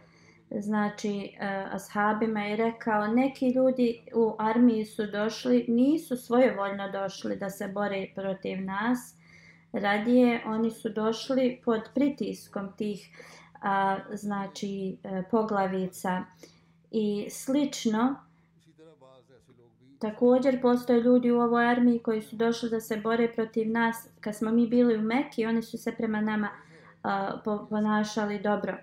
znači 0.49 1.29
uh, 1.33 1.75
ashabima 1.75 2.47
i 2.47 2.55
rekao 2.55 3.07
neki 3.07 3.49
ljudi 3.49 4.05
u 4.15 4.35
armiji 4.39 4.85
su 4.85 5.07
došli 5.07 5.65
nisu 5.67 6.17
svojevoljno 6.17 6.91
došli 6.91 7.35
da 7.35 7.49
se 7.49 7.67
bore 7.67 8.07
protiv 8.15 8.65
nas 8.65 9.17
radije 9.73 10.43
oni 10.45 10.71
su 10.71 10.89
došli 10.89 11.61
pod 11.65 11.81
pritiskom 11.95 12.69
tih 12.77 13.09
a, 13.61 13.97
znači 14.13 14.97
a, 15.03 15.23
poglavica. 15.31 16.23
I 16.91 17.27
slično 17.29 18.15
također 19.99 20.61
postoje 20.61 21.01
ljudi 21.01 21.31
u 21.31 21.39
ovoj 21.39 21.65
armiji 21.65 21.99
koji 21.99 22.21
su 22.21 22.35
došli 22.35 22.69
da 22.69 22.79
se 22.79 22.97
bore 22.97 23.31
protiv 23.33 23.71
nas. 23.71 24.07
Kad 24.21 24.35
smo 24.35 24.51
mi 24.51 24.67
bili 24.67 24.97
u 24.97 25.01
Meki 25.01 25.45
oni 25.45 25.61
su 25.61 25.77
se 25.77 25.91
prema 25.91 26.21
nama 26.21 26.49
a, 27.03 27.37
ponašali 27.69 28.39
dobro. 28.39 28.77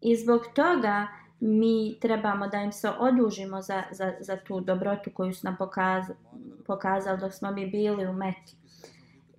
I 0.00 0.16
zbog 0.16 0.40
toga 0.54 1.08
mi 1.40 1.98
trebamo 2.00 2.48
da 2.48 2.58
im 2.58 2.72
se 2.72 2.90
odužimo 2.90 3.62
za, 3.62 3.82
za, 3.90 4.12
za 4.20 4.36
tu 4.36 4.60
dobrotu 4.60 5.10
koju 5.14 5.34
su 5.34 5.40
nam 5.46 5.56
pokazali, 5.56 6.18
pokazali 6.66 7.20
dok 7.20 7.32
smo 7.32 7.50
mi 7.50 7.66
bili 7.66 8.06
u 8.06 8.12
Meki 8.12 8.63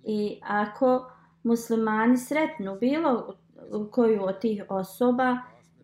I 0.06 0.40
ako 0.42 1.10
muslimani 1.42 2.16
sretnu 2.16 2.76
bilo 2.80 3.36
koju 3.90 4.24
od 4.24 4.40
tih 4.40 4.62
osoba, 4.68 5.38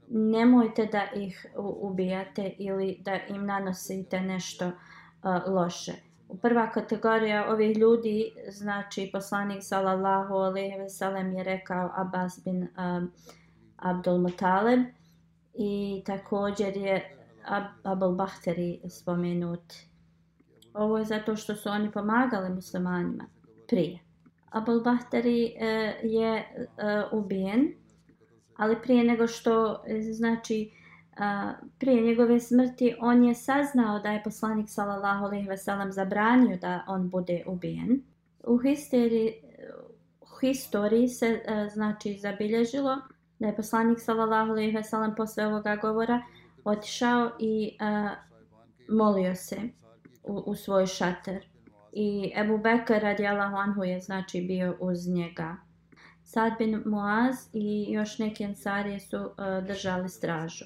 nemojte 0.08 0.87
da 0.87 1.20
ih 1.20 1.46
ubijate 1.56 2.54
ili 2.58 2.98
da 3.04 3.14
im 3.28 3.46
nanosite 3.46 4.20
nešto 4.20 4.66
uh, 4.66 5.54
loše. 5.54 5.92
Prva 6.42 6.70
kategorija 6.70 7.50
ovih 7.50 7.76
ljudi, 7.76 8.32
znači 8.50 9.11
poslanik 9.12 9.62
sallallahu 9.62 10.35
alejhi 10.35 10.78
ve 10.78 10.88
sellem 10.88 11.32
je 11.32 11.44
rekao 11.44 11.90
Abbas 11.94 12.44
bin 12.44 12.62
um, 12.62 13.12
Abdul 13.76 14.18
Muttalib 14.18 14.80
i 15.54 16.02
također 16.06 16.76
je 16.76 17.16
Ab 17.44 17.64
Abul 17.82 18.12
Bahteri 18.12 18.80
spomenut. 18.88 19.72
Ovo 20.74 20.98
je 20.98 21.04
zato 21.04 21.37
što 21.37 21.54
su 21.54 21.68
oni 21.68 21.90
pomagali 21.90 22.54
muslimanima 22.54 23.24
prije. 23.68 24.12
Abul 24.52 24.80
Bahtari 24.80 25.54
uh, 25.56 25.62
e, 25.62 26.00
je 26.02 26.44
uh, 26.56 27.18
ubijen, 27.24 27.72
ali 28.56 28.82
prije 28.82 29.04
nego 29.04 29.26
što, 29.26 29.82
e, 29.86 30.02
znači, 30.02 30.70
uh, 31.12 31.68
prije 31.78 32.02
njegove 32.02 32.40
smrti, 32.40 32.94
on 33.00 33.24
je 33.24 33.34
saznao 33.34 33.98
da 33.98 34.12
je 34.12 34.22
poslanik 34.22 34.68
sallallahu 34.68 35.24
alejhi 35.24 35.48
ve 35.48 35.56
sellem 35.56 35.92
zabranio 35.92 36.56
da 36.56 36.84
on 36.88 37.10
bude 37.10 37.42
ubijen. 37.46 38.02
U 38.44 38.58
historiji, 38.58 39.34
historiji 40.40 41.08
se, 41.08 41.42
uh, 41.48 41.72
znači, 41.72 42.18
zabilježilo 42.18 42.96
da 43.38 43.46
je 43.46 43.56
poslanik 43.56 44.00
sallallahu 44.00 44.50
alejhi 44.50 44.76
ve 44.76 44.84
sellem 44.84 45.14
posle 45.14 45.46
ovoga 45.46 45.76
govora 45.76 46.22
otišao 46.64 47.30
i 47.40 47.78
uh, 47.80 48.10
molio 48.88 49.34
se 49.34 49.56
u, 50.22 50.42
u 50.46 50.54
svoj 50.54 50.86
šater. 50.86 51.51
I 51.92 52.33
Ebu 52.37 52.59
Bekr 52.59 53.02
radijalahu 53.02 53.57
anhu 53.57 53.85
je 53.85 54.00
znači 54.00 54.40
bio 54.40 54.76
uz 54.81 55.09
njega. 55.09 55.57
Sad 56.24 56.52
bin 56.59 56.83
Muaz 56.87 57.37
i 57.52 57.92
još 57.92 58.18
neki 58.18 58.44
ensarije 58.44 59.00
su 59.00 59.18
uh, 59.18 59.66
držali 59.66 60.09
stražu. 60.09 60.64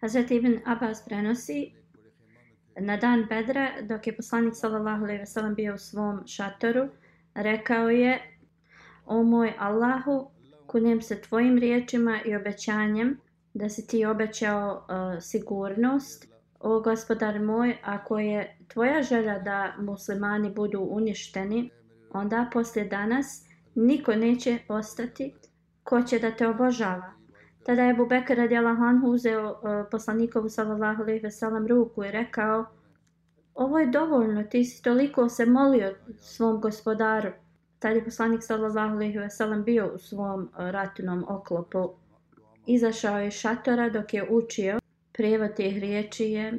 Hazret 0.00 0.30
Ibn 0.30 0.58
Abbas 0.64 1.04
prenosi 1.04 1.72
na 2.80 2.96
dan 2.96 3.26
Bedra, 3.28 3.70
dok 3.82 4.06
je 4.06 4.16
poslanik 4.16 4.54
sallallahu 4.56 5.04
alejhi 5.04 5.20
ve 5.20 5.26
sellem 5.26 5.54
bio 5.54 5.74
u 5.74 5.78
svom 5.78 6.26
šatoru, 6.26 6.88
rekao 7.34 7.90
je: 7.90 8.38
O 9.06 9.22
moj 9.22 9.52
Allahu, 9.58 10.30
kunem 10.66 11.02
se 11.02 11.20
tvojim 11.20 11.58
riječima 11.58 12.20
i 12.24 12.36
obećanjem 12.36 13.20
da 13.54 13.68
si 13.68 13.86
ti 13.86 14.04
obećao 14.04 14.74
uh, 14.74 15.22
sigurnost. 15.22 16.29
O 16.60 16.80
gospodar 16.80 17.40
moj, 17.40 17.76
ako 17.82 18.18
je 18.18 18.56
tvoja 18.68 19.02
želja 19.02 19.38
da 19.38 19.74
muslimani 19.78 20.50
budu 20.50 20.80
uništeni, 20.80 21.70
onda 22.10 22.50
poslije 22.52 22.84
danas 22.84 23.44
niko 23.74 24.14
neće 24.14 24.58
ostati 24.68 25.34
ko 25.84 26.02
će 26.02 26.18
da 26.18 26.30
te 26.30 26.48
obožava. 26.48 27.12
Tada 27.64 27.82
je 27.82 27.94
Bubekar 27.94 28.36
radijalahu 28.36 28.82
anhu 28.82 29.08
uzeo 29.08 29.50
uh, 29.50 29.58
poslanikovu 29.90 30.48
sallallahu 30.48 31.02
alejhi 31.02 31.22
ve 31.22 31.30
sellem 31.30 31.66
ruku 31.66 32.04
i 32.04 32.10
rekao: 32.10 32.64
Ovo 33.54 33.78
je 33.78 33.86
dovoljno, 33.86 34.42
ti 34.42 34.64
si 34.64 34.82
toliko 34.82 35.28
se 35.28 35.46
molio 35.46 35.94
svom 36.18 36.60
gospodaru. 36.60 37.30
Tada 37.78 37.94
je 37.94 38.04
poslanik 38.04 38.42
sallallahu 38.42 38.94
alejhi 38.94 39.18
ve 39.18 39.30
sellem 39.30 39.64
bio 39.64 39.90
u 39.94 39.98
svom 39.98 40.42
e, 40.42 40.44
uh, 40.44 40.70
ratnom 40.70 41.24
oklopu. 41.28 41.90
Izašao 42.66 43.18
je 43.18 43.30
šatora 43.30 43.88
dok 43.88 44.14
je 44.14 44.26
učio. 44.30 44.78
Prevod 45.12 45.54
teh 45.56 45.78
riječi 45.78 46.24
je 46.24 46.52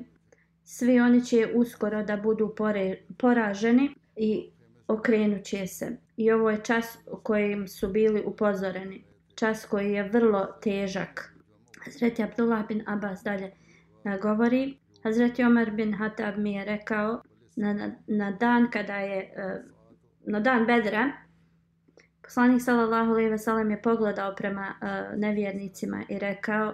svi 0.64 1.00
oni 1.00 1.26
će 1.26 1.48
uskoro 1.54 2.04
da 2.04 2.18
budu 2.18 2.54
pore, 2.58 2.98
poraženi 3.18 3.96
i 4.16 4.50
okrenut 4.88 5.44
će 5.44 5.68
se. 5.68 5.98
I 6.18 6.32
ovo 6.32 6.50
je 6.50 6.64
čas 6.64 6.98
u 7.12 7.18
kojem 7.18 7.68
su 7.68 7.88
bili 7.88 8.24
upozoreni 8.26 9.04
čas 9.36 9.66
koji 9.66 9.92
je 9.92 10.10
vrlo 10.10 10.48
težak. 10.62 11.34
Hazreti 11.86 12.24
Abdullah 12.24 12.68
bin 12.68 12.84
Abbas 12.88 13.24
dalje 13.24 13.52
govori. 14.22 14.78
Hazreti 15.04 15.44
Omar 15.44 15.72
bin 15.72 15.94
Hatab 15.94 16.38
mi 16.38 16.54
je 16.54 16.66
rekao 16.66 17.22
na, 17.56 17.74
na, 17.74 17.92
na 18.08 18.32
dan 18.32 18.72
kada 18.72 18.96
je 18.96 19.20
e, 19.20 19.62
na 20.26 20.40
dan 20.40 20.66
Bedra 20.66 21.12
poslanik 22.24 22.62
sallallahu 22.62 23.12
alejhi 23.12 23.30
ve 23.30 23.38
sellem 23.38 23.72
je 23.72 23.82
pogledao 23.82 24.36
prema 24.36 24.66
e, 24.82 25.18
nevjernicima 25.18 26.04
i 26.10 26.20
rekao 26.20 26.74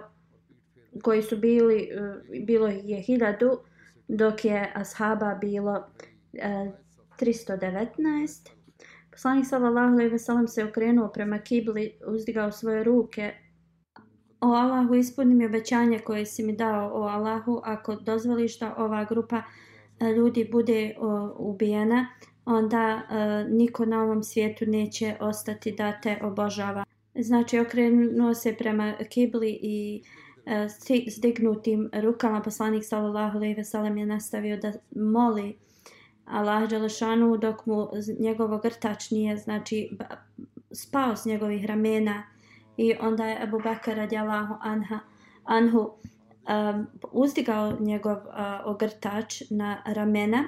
koji 1.02 1.22
su 1.22 1.36
bili 1.36 1.82
e, 1.82 2.14
bilo 2.46 2.66
je 2.66 3.02
hiljadu 3.02 3.58
dok 4.08 4.44
je 4.44 4.72
ashaba 4.74 5.34
bilo 5.34 5.84
e, 6.32 6.48
uh, 6.66 6.72
319 7.20 8.58
Poslanik 9.18 9.46
sallallahu 9.46 9.94
alejhi 9.94 10.10
ve 10.10 10.18
sellem 10.18 10.48
se 10.48 10.64
okrenuo 10.64 11.08
prema 11.08 11.38
kibli, 11.38 11.98
uzdigao 12.06 12.52
svoje 12.52 12.84
ruke. 12.84 13.32
O 14.40 14.46
Allahu, 14.46 14.94
ispuni 14.94 15.34
mi 15.34 15.46
obećanje 15.46 15.98
koje 15.98 16.26
si 16.26 16.42
mi 16.42 16.56
dao 16.56 16.90
o 16.94 17.02
Allahu, 17.02 17.60
ako 17.64 17.94
dozvoliš 17.94 18.58
da 18.58 18.74
ova 18.76 19.04
grupa 19.04 19.42
e, 20.00 20.12
ljudi 20.12 20.48
bude 20.52 20.94
o, 20.98 21.34
ubijena, 21.38 22.06
onda 22.44 23.02
uh, 23.02 23.56
niko 23.56 23.84
na 23.84 24.02
ovom 24.02 24.22
svijetu 24.22 24.66
neće 24.66 25.16
ostati 25.20 25.72
da 25.72 26.00
te 26.00 26.18
obožava. 26.22 26.84
Znači, 27.14 27.58
okrenuo 27.58 28.34
se 28.34 28.54
prema 28.58 28.94
kibli 29.10 29.58
i 29.62 30.02
uh, 30.02 30.27
E, 30.48 30.68
stignutim 31.10 31.90
rukama 32.02 32.42
poslanik 32.42 32.84
sallallahu 32.84 33.38
alejhi 33.38 33.56
ve 33.56 33.64
sellem 33.64 33.98
je 33.98 34.06
nastavio 34.06 34.56
da 34.56 34.72
moli 34.96 35.58
Allah 36.24 36.68
Đelešanu 36.68 37.36
dok 37.36 37.66
mu 37.66 37.88
njegov 38.18 38.58
grtač 38.58 39.10
nije 39.10 39.36
znači 39.36 39.98
spao 40.72 41.16
s 41.16 41.24
njegovih 41.24 41.64
ramena. 41.64 42.22
I 42.76 42.94
onda 43.00 43.26
je 43.26 43.42
Abu 43.42 43.60
Bakr 43.60 43.96
radijallahu 43.96 44.54
anha, 44.60 44.98
anhu 45.44 45.78
um, 45.80 46.86
uzdigao 47.12 47.76
njegov 47.80 48.16
uh, 48.16 48.22
ogrtač 48.64 49.42
na 49.50 49.82
ramena 49.86 50.44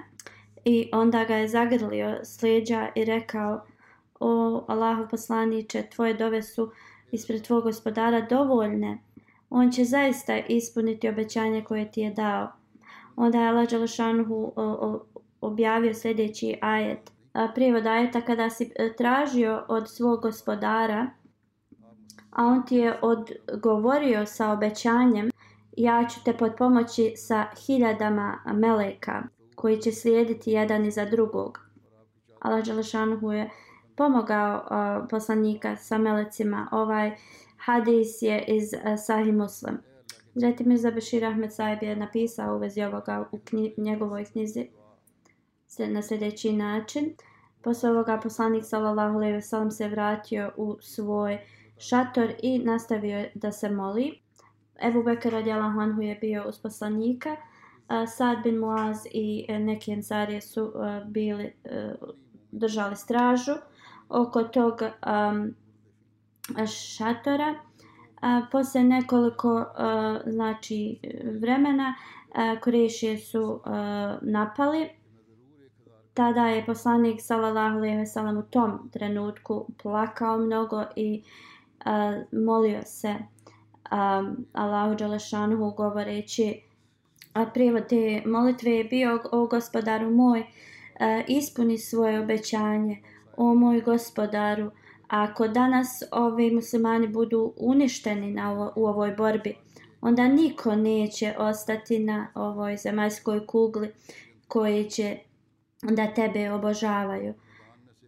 i 0.65 0.91
onda 0.93 1.25
ga 1.25 1.37
je 1.37 1.49
zagrlio 1.49 2.19
s 2.23 2.43
leđa 2.43 2.89
i 2.95 3.05
rekao 3.05 3.65
o 4.21 4.65
Allahu 4.69 5.09
poslaniće 5.11 5.83
tvoje 5.83 6.15
dove 6.15 6.43
su 6.43 6.73
ispred 7.13 7.43
tvog 7.43 7.63
gospodara 7.63 8.21
dovoljne 8.21 8.99
on 9.51 9.71
će 9.71 9.85
zaista 9.85 10.39
ispuniti 10.39 11.09
obećanje 11.09 11.65
koje 11.65 11.93
ti 11.93 12.01
je 12.01 12.11
dao 12.11 12.53
onda 13.21 13.41
je 13.41 13.49
Allah 13.49 13.69
Đelešanhu 13.69 14.53
objavio 15.41 15.95
sljedeći 15.95 16.59
ajet. 16.61 17.11
Prijevod 17.55 17.87
ajeta 17.87 18.21
kada 18.21 18.51
si 18.51 18.73
e, 18.77 18.93
tražio 18.97 19.65
od 19.69 19.91
svog 19.91 20.23
gospodara, 20.23 21.11
a 22.31 22.45
on 22.45 22.67
ti 22.67 22.77
je 22.77 22.99
odgovorio 23.03 24.27
sa 24.27 24.53
obećanjem, 24.53 25.31
ja 25.77 26.07
ću 26.11 26.25
te 26.25 26.33
pod 26.33 26.53
pomoći 26.59 27.13
sa 27.17 27.47
hiljadama 27.67 28.39
meleka 28.55 29.23
koji 29.55 29.81
će 29.81 29.93
slijediti 29.93 30.51
jedan 30.51 30.85
iza 30.85 31.05
drugog. 31.05 31.61
Allah 32.41 32.65
Đelešanhu 32.65 33.33
je 33.33 33.51
pomogao 33.97 34.57
uh, 34.57 35.09
poslanika 35.11 35.77
sa 35.77 35.99
melecima. 35.99 36.69
Ovaj 36.73 37.17
hadis 37.65 38.23
je 38.23 38.45
iz 38.49 38.73
uh, 38.73 38.99
Sahih 38.99 39.35
Muslim. 39.35 39.79
Zreti 40.35 40.65
Mirza 40.65 40.91
Bešir 40.91 41.25
Ahmed 41.25 41.53
Saib 41.53 41.83
je 41.83 41.97
napisao 41.97 42.57
u 42.57 42.59
vezi 42.59 42.83
ovoga 42.83 43.29
u 43.33 43.39
knji, 43.39 43.75
njegovoj 43.77 44.25
knjizi 44.25 44.69
na 45.79 46.03
sljedeći 46.03 46.53
način. 46.53 47.15
Posle 47.63 47.91
ovoga 47.91 48.21
poslanik 48.23 48.65
sallallahu 48.65 49.15
alejhi 49.15 49.35
ve 49.35 49.43
sellem 49.43 49.71
se 49.71 49.89
vratio 49.89 50.53
u 50.57 50.77
svoj 50.81 51.39
šator 51.79 52.33
i 52.43 52.59
nastavio 52.59 53.25
da 53.35 53.53
se 53.53 53.71
moli. 53.71 54.21
Ebu 54.83 55.03
Bekr 55.03 55.31
radijallahu 55.33 55.81
anhu 55.81 56.03
je 56.03 56.15
bio 56.15 56.45
uz 56.49 56.59
poslanika. 56.59 57.37
Sad 58.17 58.43
bin 58.43 58.59
Muaz 58.59 59.07
i 59.13 59.47
eh, 59.49 59.59
neki 59.59 59.93
ensarije 59.93 60.41
su 60.41 60.73
eh, 60.75 61.05
bili 61.07 61.53
držali 62.53 62.97
stražu 62.97 63.53
oko 64.09 64.43
tog 64.43 64.81
um, 64.83 65.55
šatora. 66.67 67.55
A, 68.21 68.43
posle 68.53 68.85
nekoliko 68.85 69.65
a, 69.77 70.21
znači 70.27 70.99
vremena 71.41 71.95
a, 72.35 72.61
Kurešije 72.61 73.19
su 73.19 73.61
a, 73.65 74.19
napali 74.23 74.89
tada 76.15 76.47
je 76.47 76.67
poslanik 76.67 77.21
sallallahu 77.21 77.77
alejhi 77.77 77.97
ve 77.97 78.07
sellem 78.07 78.39
u 78.39 78.43
tom 78.43 78.91
trenutku 78.93 79.67
plakao 79.83 80.39
mnogo 80.39 80.85
i 80.97 81.23
a, 81.85 82.23
molio 82.33 82.83
se 82.85 83.15
um, 83.91 84.47
Allahu 84.53 84.97
dželešanu 84.97 85.71
govoreći 85.77 86.61
a 87.35 87.47
prijevod 87.47 87.87
te 87.87 88.23
molitve 88.27 88.71
je 88.71 88.85
bio 88.85 89.21
o 89.33 89.47
gospodaru 89.47 90.11
moj 90.11 90.47
a, 91.01 91.23
ispuni 91.29 91.79
svoje 91.79 92.21
obećanje 92.21 93.03
o 93.37 93.55
moj 93.55 93.81
gospodaru 93.81 94.71
ako 95.11 95.49
danas 95.49 96.03
ovi 96.13 96.51
muslimani 96.51 97.09
budu 97.09 97.55
uništeni 97.57 98.31
na 98.31 98.53
ovo, 98.53 98.73
u 98.77 98.87
ovoj 98.87 99.13
borbi 99.13 99.57
onda 100.01 100.29
niko 100.29 100.75
neće 100.77 101.35
ostati 101.39 101.99
na 101.99 102.27
ovoj 102.35 102.77
zemaljskoj 102.77 103.47
kugli 103.47 103.93
koji 104.49 104.91
će 104.91 105.19
da 105.83 106.15
tebe 106.15 106.53
obožavaju. 106.53 107.35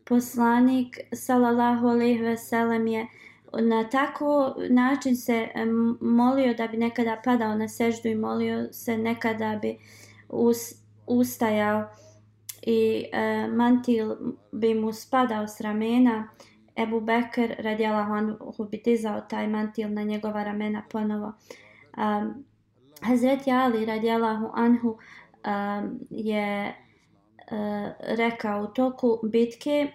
Poslanik 0.05 0.99
sallallahu 1.13 1.87
alejhi 1.87 2.23
ve 2.23 2.37
sellem 2.37 2.87
je 2.87 3.07
na 3.61 3.89
tako 3.89 4.55
način 4.71 5.17
se 5.17 5.49
molio 6.01 6.55
da 6.55 6.67
bi 6.67 6.77
nekada 6.77 7.21
padao 7.25 7.55
na 7.55 7.69
seždu 7.69 8.09
i 8.09 8.15
molio 8.15 8.73
se 8.73 8.99
nekada 8.99 9.59
bi 9.63 9.79
us, 10.29 10.59
ustajao 11.07 11.89
i 12.63 13.05
e, 13.13 13.49
mantil 13.49 14.17
bi 14.53 14.75
mu 14.75 14.93
spadao 14.93 15.49
s 15.49 15.61
ramena. 15.61 16.29
Ebu 16.77 17.01
Bekr 17.01 17.55
radijalahu 17.59 18.13
anhu 18.13 18.69
bi 18.71 18.83
dizao 18.85 19.21
taj 19.21 19.47
mantil 19.47 19.93
na 19.93 20.03
njegova 20.03 20.45
ramena 20.45 20.83
ponovo. 20.91 21.33
Um, 21.97 22.45
Hazreti 23.03 23.53
Ali 23.53 23.87
radijalahu 23.87 24.51
anhu 24.55 24.89
um, 24.89 26.01
je 26.11 26.75
uh, 27.51 27.93
rekao 28.01 28.63
u 28.63 28.67
toku 28.67 29.21
bitke 29.23 29.93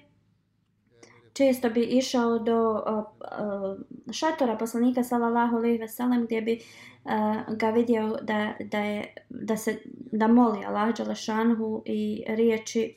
često 1.34 1.70
bi 1.70 1.84
išao 1.84 2.40
do 2.40 2.72
uh, 2.72 2.98
uh, 2.98 3.80
šatora 4.12 4.58
poslanika 4.58 5.04
sallallahu 5.04 5.56
alejhi 5.56 5.78
ve 5.78 5.88
sellem 5.88 6.26
gdje 6.26 6.42
bi 6.42 6.60
uh, 7.06 7.58
ga 7.58 7.70
vidio 7.70 8.18
da, 8.22 8.54
da 8.60 8.80
je 8.80 9.14
da 9.30 9.58
se 9.58 9.80
da 10.12 10.28
moli 10.28 10.66
Allah 10.66 10.94
dželešanhu 10.94 11.82
i 11.86 12.24
riječi 12.28 12.96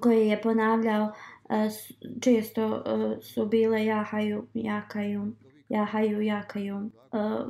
koje 0.00 0.28
je 0.28 0.42
ponavljao 0.42 1.04
uh, 1.04 1.10
često 2.20 2.84
su 3.22 3.46
bile 3.46 3.84
jahaju 3.84 4.46
jakaju 4.54 5.32
jahaju, 5.70 6.20
jakaju, 6.20 6.90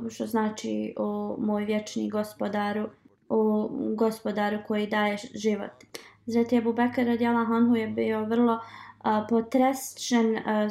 što 0.09 0.25
znači 0.25 0.93
o 0.97 1.37
moj 1.39 1.65
vječni 1.65 2.09
gospodaru, 2.09 2.89
o 3.29 3.69
gospodaru 3.95 4.57
koji 4.67 4.87
daje 4.87 5.17
život. 5.33 5.71
Zreti 6.25 6.57
Abu 6.57 6.73
Bekr 6.73 7.05
radijala 7.05 7.45
Hanhu 7.45 7.75
je 7.75 7.87
bio 7.87 8.25
vrlo 8.25 8.53
uh, 8.53 8.61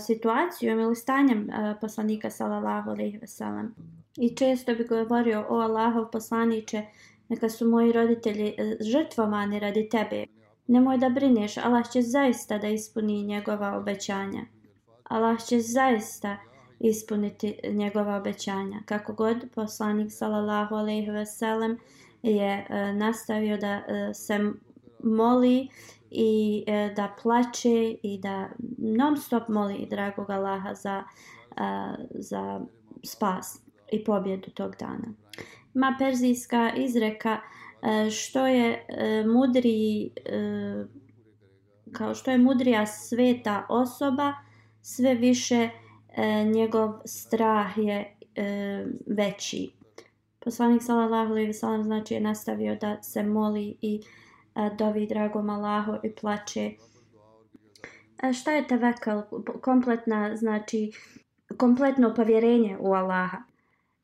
situacijom 0.06 0.80
ili 0.80 0.96
stanjem 0.96 1.48
poslanika 1.80 2.30
sallallahu 2.30 2.90
alejhi 2.90 3.18
ve 3.18 3.26
sellem. 3.26 3.74
I 4.16 4.36
često 4.36 4.74
bi 4.74 4.84
govorio 4.84 5.46
o 5.48 5.54
Allahov 5.54 6.10
poslaniće, 6.10 6.82
neka 7.28 7.48
su 7.48 7.68
moji 7.68 7.92
roditelji 7.92 8.54
e, 8.58 8.76
žrtvovani 8.80 9.60
radi 9.60 9.88
tebe. 9.88 10.26
Nemoj 10.70 10.98
da 10.98 11.08
brineš, 11.08 11.56
Allah 11.56 11.90
će 11.92 12.02
zaista 12.02 12.58
da 12.58 12.68
ispuni 12.68 13.22
njegova 13.22 13.76
obećanja. 13.76 14.42
Allah 15.04 15.44
će 15.46 15.60
zaista 15.60 16.36
ispuniti 16.80 17.54
njegova 17.64 18.16
obećanja. 18.16 18.82
Kako 18.84 19.12
god 19.12 19.36
poslanik 19.54 20.12
sallallahu 20.12 20.74
alejhi 20.74 21.10
ve 21.10 21.26
sellem 21.26 21.78
je 22.22 22.66
e, 22.68 22.92
nastavio 22.92 23.56
da 23.56 23.68
e, 23.68 24.14
se 24.14 24.38
moli 25.04 25.68
i 26.10 26.64
e, 26.66 26.92
da 26.96 27.14
plače 27.22 27.96
i 28.02 28.20
da 28.22 28.48
non 28.78 29.16
stop 29.16 29.48
moli 29.48 29.86
dragog 29.90 30.30
Allaha 30.30 30.74
za 30.74 31.04
e, 31.50 31.62
za 32.10 32.60
spas 33.04 33.62
i 33.92 34.04
pobjedu 34.04 34.50
tog 34.50 34.76
dana. 34.76 35.14
Ma 35.74 35.96
perzijska 35.98 36.72
izreka 36.76 37.32
e, 37.32 37.40
E, 37.82 38.10
što 38.10 38.46
je 38.46 38.84
e, 38.88 39.24
mudri 39.26 40.04
e, 40.04 40.84
kao 41.92 42.14
što 42.14 42.30
je 42.30 42.38
mudrija 42.38 42.86
sveta 42.86 43.66
osoba 43.68 44.32
sve 44.82 45.14
više 45.14 45.68
njegov 46.54 46.92
strah 47.04 47.78
je 47.78 48.16
veći. 49.06 49.70
Poslanik 50.38 50.82
sallallahu 50.82 51.30
alejhi 51.30 51.46
ve 51.46 51.52
sellem 51.52 51.82
znači 51.84 52.14
je 52.14 52.20
nastavio 52.20 52.76
da 52.76 53.02
se 53.02 53.22
moli 53.22 53.76
i 53.80 54.02
dovi 54.78 55.06
dragom 55.06 55.50
Allahu 55.50 55.92
i 56.02 56.14
plače. 56.14 56.70
Šta 58.40 58.52
je 58.52 58.66
tevekal? 58.66 59.22
Kompletna, 59.60 60.36
znači, 60.36 60.92
kompletno 61.56 62.14
povjerenje 62.14 62.76
u 62.80 62.92
Allaha. 62.92 63.38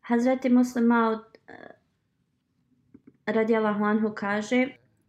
Hazreti 0.01 0.49
Muslim 0.49 0.85
Maud 0.85 1.36
e, 3.27 3.33
radijallahu 3.33 3.85
anhu 3.85 4.15
kaže 4.15 4.69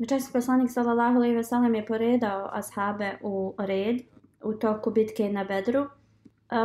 Često 0.09 0.33
poslanik 0.33 0.71
sallallahu 0.71 1.15
alejhi 1.15 1.35
ve 1.35 1.43
sellem 1.43 1.75
je 1.75 1.85
poredao 1.85 2.49
ashabe 2.53 3.17
u 3.21 3.55
red 3.57 3.97
u 4.43 4.53
toku 4.53 4.91
bitke 4.91 5.29
na 5.29 5.43
Bedru 5.43 5.85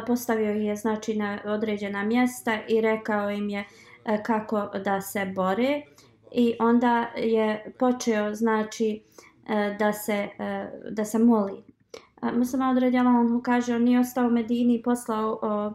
postavio 0.07 0.51
je 0.51 0.77
znači 0.77 1.17
na 1.17 1.39
određena 1.45 2.05
mjesta 2.05 2.59
i 2.69 2.81
rekao 2.81 3.31
im 3.31 3.49
je 3.49 3.65
e, 4.05 4.23
kako 4.23 4.71
da 4.85 5.01
se 5.01 5.33
bore 5.35 5.83
i 6.33 6.55
onda 6.61 7.11
je 7.17 7.75
počeo 7.79 8.35
znači 8.35 9.03
e, 9.49 9.77
da 9.79 9.93
se 9.93 10.29
e, 10.39 10.71
da 10.91 11.05
se 11.05 11.19
moli. 11.19 11.63
Muslima 12.33 12.71
odredjala, 12.71 13.11
on 13.11 13.33
mu 13.33 13.43
kaže, 13.43 13.75
on 13.75 13.83
nije 13.83 14.01
ostao 14.01 14.27
u 14.27 14.31
Medini 14.31 14.75
i 14.75 14.83
poslao 14.83 15.39
o, 15.43 15.73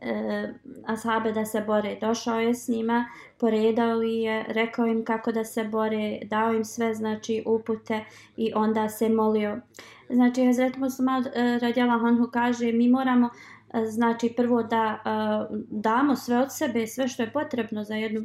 e, 0.00 0.48
ashabe 0.86 1.32
da 1.32 1.44
se 1.44 1.60
bore. 1.60 1.98
Došao 2.00 2.40
je 2.40 2.54
s 2.54 2.68
njima, 2.68 3.04
poredao 3.38 4.02
je, 4.02 4.44
rekao 4.48 4.86
im 4.86 5.04
kako 5.04 5.32
da 5.32 5.44
se 5.44 5.64
bore, 5.64 6.18
dao 6.24 6.54
im 6.54 6.64
sve 6.64 6.94
znači 6.94 7.42
upute 7.46 8.04
i 8.36 8.52
onda 8.54 8.88
se 8.88 9.08
molio. 9.08 9.60
Znači, 10.08 10.46
Hazret 10.46 10.76
Muslima 10.76 11.24
e, 11.34 11.40
eh, 11.40 11.58
radjala 11.58 11.98
Honhu 11.98 12.30
kaže, 12.32 12.72
mi 12.72 12.88
moramo 12.88 13.28
eh, 13.74 13.86
znači 13.86 14.32
prvo 14.36 14.62
da 14.62 14.98
uh, 15.04 15.58
damo 15.70 16.16
sve 16.16 16.38
od 16.38 16.56
sebe, 16.56 16.86
sve 16.86 17.08
što 17.08 17.22
je 17.22 17.32
potrebno 17.32 17.84
za, 17.84 17.94
jednu, 17.94 18.20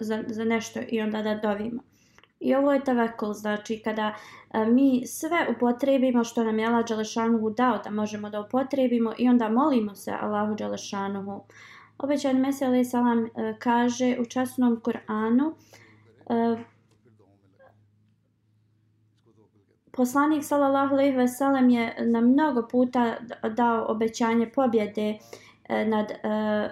za, 0.00 0.24
za 0.26 0.44
nešto 0.44 0.80
i 0.88 1.00
onda 1.00 1.22
da 1.22 1.34
dovimo. 1.34 1.91
I 2.42 2.54
ovo 2.54 2.72
je 2.72 2.84
tavekul, 2.84 3.32
znači 3.32 3.82
kada 3.84 4.14
e, 4.50 4.66
mi 4.66 5.06
sve 5.06 5.46
upotrebimo 5.56 6.24
što 6.24 6.44
nam 6.44 6.58
je 6.58 6.66
Allah 6.66 6.84
Đelešanuhu 6.88 7.50
dao 7.50 7.78
da 7.84 7.90
možemo 7.90 8.30
da 8.30 8.40
upotrebimo 8.40 9.12
i 9.18 9.28
onda 9.28 9.48
molimo 9.48 9.94
se 9.94 10.12
Allahu 10.20 10.54
Đelešanuhu. 10.54 11.44
Obećan 11.98 12.36
Mesih 12.36 12.68
alaih 12.68 12.88
salam 12.88 13.18
uh, 13.18 13.28
kaže 13.58 14.16
u 14.20 14.24
časnom 14.24 14.80
Kur'anu 14.84 15.52
e, 16.30 16.56
Poslanik 19.92 20.44
sallallahu 20.44 20.94
alejhi 20.94 21.16
ve 21.16 21.28
sellem 21.28 21.70
je 21.70 21.94
na 22.00 22.20
mnogo 22.20 22.68
puta 22.68 23.16
dao 23.56 23.86
obećanje 23.88 24.50
pobjede 24.54 25.18
nad 25.68 26.12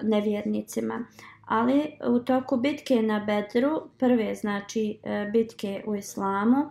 nevjernicima. 0.02 1.04
Ali 1.50 1.98
u 2.06 2.18
toku 2.18 2.56
bitke 2.56 3.02
na 3.02 3.18
Bedru, 3.20 3.82
prve 3.98 4.34
znači 4.34 4.98
e, 5.02 5.30
bitke 5.32 5.82
u 5.86 5.94
islamu, 5.94 6.56
e, 6.56 6.68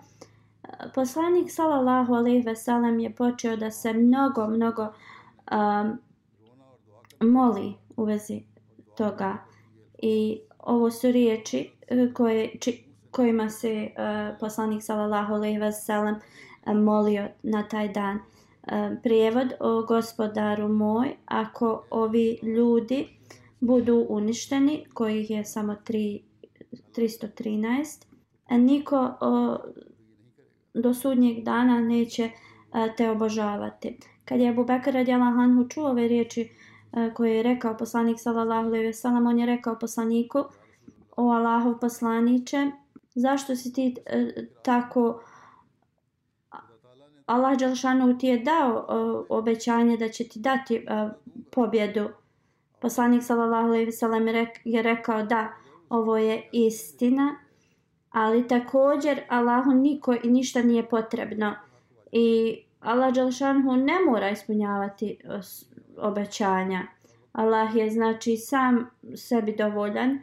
poslanik 0.96 1.52
sallallahu 1.52 2.14
alejhi 2.14 2.42
ve 2.42 2.56
sellem 2.56 3.00
je 3.00 3.16
počeo 3.16 3.56
da 3.56 3.72
se 3.72 3.94
mnogo 3.94 4.48
mnogo 4.48 4.88
um, 5.52 6.00
moli 7.30 7.74
u 7.98 8.04
vezi 8.04 8.42
toga. 8.98 9.38
I 9.98 10.40
ovo 10.60 10.92
su 10.92 11.12
riječi 11.12 11.72
koje 12.14 12.58
či, 12.60 12.84
kojima 13.12 13.50
se 13.50 13.90
uh, 13.92 14.40
poslanik 14.40 14.84
sallallahu 14.84 15.34
alejhi 15.34 15.58
ve 15.58 15.72
sellem 15.72 16.16
uh, 16.16 16.74
molio 16.74 17.28
na 17.44 17.64
taj 17.64 17.88
dan. 17.88 18.16
Uh, 18.18 19.02
prijevod 19.04 19.54
o 19.60 19.82
gospodaru 19.82 20.68
moj, 20.68 21.16
ako 21.26 21.84
ovi 21.90 22.40
ljudi 22.44 23.08
budu 23.60 24.06
uništeni, 24.10 24.86
kojih 24.94 25.30
je 25.30 25.46
samo 25.46 25.74
3, 25.74 26.22
313, 26.96 28.06
a 28.48 28.58
niko 28.58 29.12
o, 29.22 29.58
do 30.74 30.94
sudnjeg 30.94 31.44
dana 31.44 31.82
neće 31.82 32.30
a, 32.72 32.96
te 32.96 33.10
obožavati. 33.10 33.98
Kad 34.26 34.40
je 34.40 34.50
Abu 34.50 34.66
Bekr 34.66 34.92
radijalahu 34.92 35.40
anhu 35.40 35.68
čuo 35.70 35.90
ove 35.90 36.08
riječi 36.08 36.50
a, 36.92 37.14
koje 37.14 37.36
je 37.36 37.44
rekao 37.44 37.78
poslanik 37.78 38.18
sallallahu 38.20 38.68
alejhi 38.68 38.86
ve 38.86 38.94
sellem, 38.94 39.28
on 39.28 39.40
je 39.40 39.46
rekao 39.46 39.80
poslaniku: 39.80 40.44
O 41.18 41.30
Allahov 41.30 41.80
poslaniće, 41.80 42.72
zašto 43.16 43.56
si 43.56 43.74
ti 43.74 43.96
e, 44.06 44.46
tako 44.64 45.22
Allah 47.26 47.58
Đelšanu 47.58 48.18
ti 48.18 48.28
je 48.28 48.38
dao 48.38 48.78
e, 48.78 48.94
obećanje 49.30 49.98
da 49.98 50.10
će 50.10 50.28
ti 50.28 50.40
dati 50.40 50.76
e, 50.76 50.82
pobjedu. 51.52 52.10
Poslanik 52.82 53.24
sallallahu 53.24 53.68
alejhi 53.68 53.86
ve 53.86 53.92
sellem 53.92 54.28
je 54.64 54.82
rekao 54.82 55.24
da 55.24 55.48
ovo 55.90 56.18
je 56.18 56.50
istina, 56.52 57.36
ali 58.10 58.48
također 58.48 59.22
Allahu 59.30 59.72
niko 59.72 60.14
i 60.24 60.30
ništa 60.30 60.62
nije 60.62 60.90
potrebno. 60.90 61.56
I 62.12 62.58
Allah 62.80 63.14
Đelšanu 63.14 63.78
ne 63.78 63.94
mora 64.08 64.30
ispunjavati 64.30 65.10
e, 65.10 65.40
obećanja. 65.98 66.88
Allah 67.32 67.76
je 67.76 67.90
znači 67.90 68.38
sam 68.38 68.90
sebi 69.16 69.56
dovoljan 69.56 70.20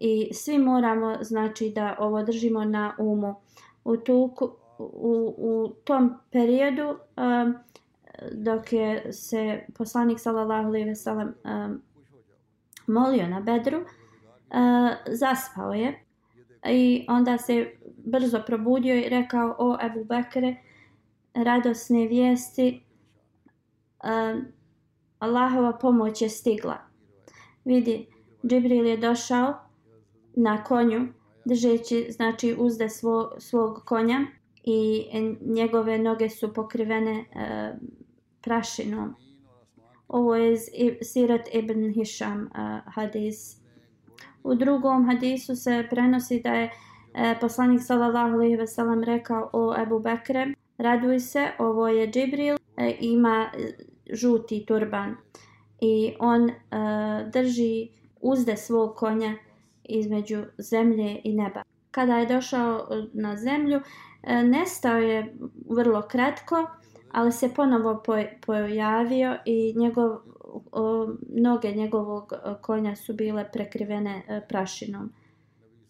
i 0.00 0.34
svi 0.34 0.58
moramo 0.58 1.16
znači 1.20 1.72
da 1.74 1.96
ovo 1.98 2.22
držimo 2.22 2.64
na 2.64 2.94
umu 2.98 3.34
u, 3.84 3.96
tuku, 3.96 4.50
u, 4.78 5.34
u 5.38 5.68
tom 5.84 6.14
periodu 6.30 6.88
um, 6.88 7.54
dok 8.32 8.72
je 8.72 9.12
se 9.12 9.64
poslanik 9.78 10.20
sallallahu 10.20 10.68
alejhi 10.68 10.88
ve 10.88 10.94
sellem 10.94 11.34
um, 11.44 11.82
molio 12.86 13.28
na 13.28 13.40
bedru 13.40 13.78
e, 13.78 13.84
zaspao 15.06 15.72
je 15.72 16.04
i 16.66 17.06
onda 17.08 17.38
se 17.38 17.72
brzo 18.04 18.42
probudio 18.46 18.94
i 18.94 19.08
rekao 19.08 19.56
o 19.58 19.78
Ebu 19.86 20.04
Bekre 20.04 20.56
radosne 21.34 22.06
vijesti 22.06 22.82
e, 24.04 24.34
Allahova 25.18 25.72
pomoć 25.72 26.22
je 26.22 26.28
stigla 26.28 26.78
vidi 27.64 28.06
Džibril 28.46 28.86
je 28.86 28.96
došao 28.96 29.54
na 30.36 30.64
konju, 30.64 31.08
držeći 31.44 32.06
znači 32.10 32.54
uzde 32.58 32.88
svog, 32.88 33.28
svog 33.38 33.82
konja 33.84 34.20
i 34.64 35.04
njegove 35.40 35.98
noge 35.98 36.28
su 36.28 36.54
pokrivene 36.54 37.24
e, 37.34 37.74
prašinom. 38.40 39.14
Ovo 40.08 40.34
je 40.34 40.56
Sirat 41.02 41.48
ibn 41.52 41.92
Hisham 41.92 42.40
uh, 42.42 42.94
hadis. 42.94 43.64
U 44.44 44.54
drugom 44.54 45.06
hadisu 45.06 45.56
se 45.56 45.86
prenosi 45.90 46.40
da 46.40 46.54
je 46.54 46.70
e, 47.14 47.34
poslanik 47.40 47.82
sallallahu 47.82 48.34
alejhi 48.34 48.56
ve 48.56 48.66
sellem 48.66 49.04
rekao 49.04 49.50
o 49.52 49.74
Ebu 49.82 49.98
Bekre, 49.98 50.54
raduj 50.78 51.20
se, 51.20 51.48
ovo 51.58 51.88
je 51.88 52.10
Džibril, 52.10 52.56
e, 52.76 52.96
ima 53.00 53.50
e, 53.58 53.72
žuti 54.12 54.66
turban 54.66 55.16
i 55.80 56.14
on 56.20 56.50
e, 56.50 56.54
drži 57.32 57.88
uzde 58.20 58.56
svog 58.56 58.96
konja 58.96 59.34
između 59.84 60.44
zemlje 60.58 61.20
i 61.24 61.32
neba. 61.32 61.62
Kada 61.90 62.18
je 62.18 62.26
došao 62.26 62.88
na 63.12 63.36
zemlju, 63.36 63.80
e, 64.22 64.42
nestao 64.42 64.96
je 64.96 65.34
vrlo 65.70 66.02
kratko, 66.02 66.66
ali 67.14 67.32
se 67.32 67.54
ponovo 67.54 68.02
pojavio 68.46 69.36
i 69.44 69.74
njegov 69.76 70.10
o, 70.72 71.08
noge 71.28 71.72
njegovog 71.72 72.32
e, 72.32 72.54
konja 72.62 72.96
su 72.96 73.14
bile 73.14 73.50
prekrivene 73.52 74.22
e, 74.28 74.40
prašinom. 74.48 75.12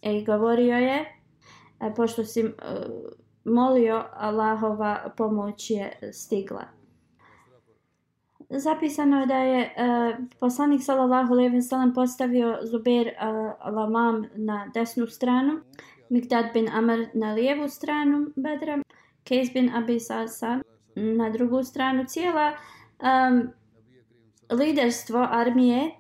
E, 0.03 0.19
i 0.19 0.25
govorio 0.25 0.77
je, 0.77 1.05
e, 1.81 1.95
pošto 1.97 2.25
si 2.25 2.41
e, 2.41 2.51
molio, 3.45 4.05
Allahova 4.13 5.13
pomoć 5.17 5.71
je 5.71 6.11
stigla. 6.13 6.65
Zapisano 8.51 9.21
je 9.21 9.27
da 9.27 9.37
je 9.37 9.63
e, 9.63 9.73
poslanik 10.41 10.83
sallallahu 10.83 11.33
alejhi 11.33 11.55
ve 11.55 11.63
sellem 11.63 11.95
postavio 11.95 12.59
Zubair 12.63 13.09
e, 13.09 13.15
Lamam 13.71 14.25
na 14.35 14.71
desnu 14.75 15.07
stranu, 15.07 15.61
Mikdad 16.09 16.45
bin 16.55 16.69
Amr 16.69 17.07
na 17.15 17.33
lijevu 17.33 17.69
stranu 17.69 18.27
bedra, 18.37 18.79
Kejs 19.25 19.53
bin 19.53 19.71
Abi 19.75 20.01
Sasa 20.01 20.61
na 20.97 21.31
drugu 21.31 21.65
stranu. 21.65 22.05
Cijela 22.07 22.53
um, 22.53 23.51
liderstvo 24.59 25.29
armije 25.31 25.91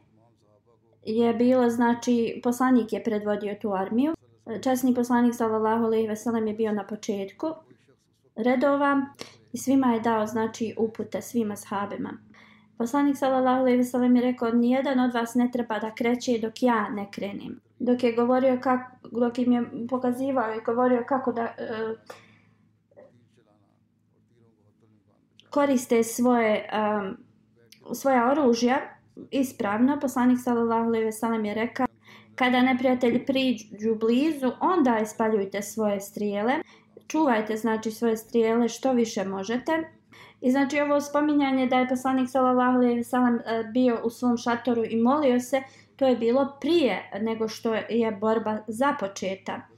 je 1.02 1.34
bilo, 1.34 1.70
znači, 1.70 2.40
poslanik 2.42 2.92
je 2.92 3.04
predvodio 3.04 3.56
tu 3.62 3.72
armiju. 3.72 4.14
Časni 4.62 4.94
poslanik 4.94 5.34
sallallahu 5.34 5.84
alejhi 5.84 6.08
ve 6.08 6.16
sellem 6.16 6.46
je 6.46 6.54
bio 6.54 6.72
na 6.72 6.86
početku 6.86 7.46
redova 8.36 9.06
i 9.52 9.58
svima 9.58 9.92
je 9.92 10.00
dao, 10.00 10.26
znači, 10.26 10.74
upute 10.78 11.22
svima 11.22 11.56
sahabima. 11.56 12.10
Poslanik 12.78 13.16
sallallahu 13.16 13.60
alejhi 13.60 13.78
ve 13.78 13.84
sellem 13.84 14.16
je 14.16 14.22
rekao: 14.22 14.50
"Nijedan 14.50 15.00
od 15.00 15.14
vas 15.14 15.34
ne 15.34 15.50
treba 15.52 15.78
da 15.78 15.94
kreće 15.94 16.38
dok 16.38 16.62
ja 16.62 16.88
ne 16.88 17.10
krenem." 17.10 17.60
Dok 17.78 18.02
je 18.02 18.12
govorio 18.12 18.58
kako 18.62 19.08
dok 19.20 19.38
im 19.38 19.52
je 19.52 19.62
pokazivao 19.88 20.54
i 20.54 20.64
govorio 20.66 21.04
kako 21.08 21.32
da 21.32 21.42
uh, 21.42 21.98
koriste 25.54 26.02
svoje 26.02 26.68
um, 26.72 27.16
svoja 27.94 28.30
oružja 28.30 28.78
ispravno, 29.30 29.98
poslanik 30.00 30.38
sallallahu 30.44 30.88
alejhi 30.88 31.04
ve 31.04 31.12
sellem 31.12 31.44
je 31.44 31.54
rekao: 31.54 31.86
"Kada 32.34 32.62
neprijatelji 32.62 33.26
priđu 33.26 33.94
blizu, 34.00 34.50
onda 34.60 34.98
ispaljujte 35.02 35.62
svoje 35.62 36.00
strijele. 36.00 36.54
Čuvajte 37.06 37.56
znači 37.56 37.90
svoje 37.90 38.16
strijele 38.16 38.68
što 38.68 38.92
više 38.92 39.24
možete." 39.24 39.90
I 40.40 40.50
znači 40.50 40.80
ovo 40.80 41.00
spominjanje 41.00 41.66
da 41.66 41.78
je 41.78 41.88
poslanik 41.88 42.30
sallallahu 42.30 42.76
alejhi 42.76 42.96
ve 42.96 43.04
sellem 43.04 43.34
e, 43.34 43.64
bio 43.72 44.00
u 44.04 44.10
svom 44.10 44.36
šatoru 44.36 44.84
i 44.84 44.96
molio 45.02 45.40
se, 45.40 45.62
to 45.96 46.06
je 46.06 46.16
bilo 46.16 46.56
prije 46.60 47.10
nego 47.20 47.48
što 47.48 47.74
je 47.74 48.12
borba 48.20 48.58
započeta. 48.68 49.73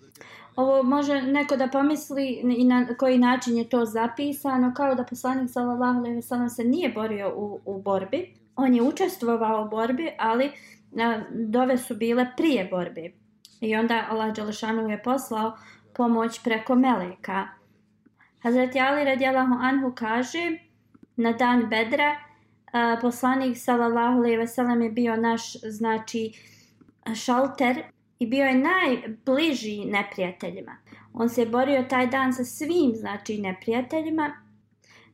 Ovo 0.57 0.83
može 0.83 1.23
neko 1.23 1.57
da 1.57 1.69
pomisli 1.69 2.29
i 2.57 2.65
na 2.65 2.87
koji 2.99 3.19
način 3.19 3.57
je 3.57 3.69
to 3.69 3.85
zapisano, 3.85 4.73
kao 4.77 4.95
da 4.95 5.05
poslanik 5.05 5.51
sallallahu 5.51 5.99
alejhi 5.99 6.17
ve 6.17 6.23
sellem 6.23 6.49
se 6.51 6.65
nije 6.65 6.89
borio 6.89 7.33
u, 7.37 7.61
u 7.65 7.83
borbi. 7.83 8.35
On 8.57 8.75
je 8.75 8.83
učestvovao 8.83 9.65
u 9.65 9.69
borbi, 9.69 10.11
ali 10.19 10.53
a, 10.99 11.21
dove 11.31 11.79
su 11.79 11.95
bile 11.95 12.27
prije 12.37 12.69
borbi. 12.71 13.15
I 13.61 13.77
onda 13.77 14.07
Allah 14.11 14.35
Đelešanu 14.35 14.91
je 14.91 15.03
poslao 15.03 15.57
pomoć 15.95 16.41
preko 16.45 16.75
meleka. 16.75 17.49
Hazreti 18.43 18.81
Ali 18.81 19.05
radijalahu 19.05 19.55
anhu 19.61 19.93
kaže 19.95 20.59
na 21.17 21.33
dan 21.33 21.67
Bedra 21.71 22.17
a, 22.73 22.99
poslanik 23.01 23.57
sallallahu 23.57 24.19
alejhi 24.19 24.37
ve 24.37 24.47
sellem 24.47 24.83
je 24.83 24.91
bio 24.91 25.17
naš 25.17 25.53
znači 25.53 26.33
šalter 27.15 27.83
i 28.19 28.27
bio 28.27 28.45
je 28.45 28.55
najbliži 28.55 29.85
neprijateljima. 29.85 30.77
On 31.13 31.29
se 31.29 31.47
borio 31.47 31.85
taj 31.89 32.07
dan 32.07 32.33
sa 32.33 32.45
svim 32.45 32.93
znači 32.95 33.39
neprijateljima. 33.39 34.33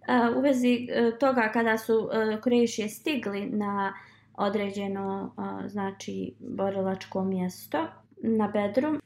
Uh, 0.02 0.36
u 0.36 0.40
vezi 0.40 0.88
uh, 0.88 1.18
toga 1.18 1.50
kada 1.52 1.78
su 1.78 1.92
eh, 2.12 2.34
uh, 2.34 2.40
Kurešije 2.42 2.88
stigli 2.88 3.46
na 3.46 3.94
određeno 4.34 5.34
uh, 5.36 5.70
znači 5.70 6.34
borilačko 6.38 7.24
mjesto 7.24 7.86
na 8.22 8.48
Bedru, 8.48 8.98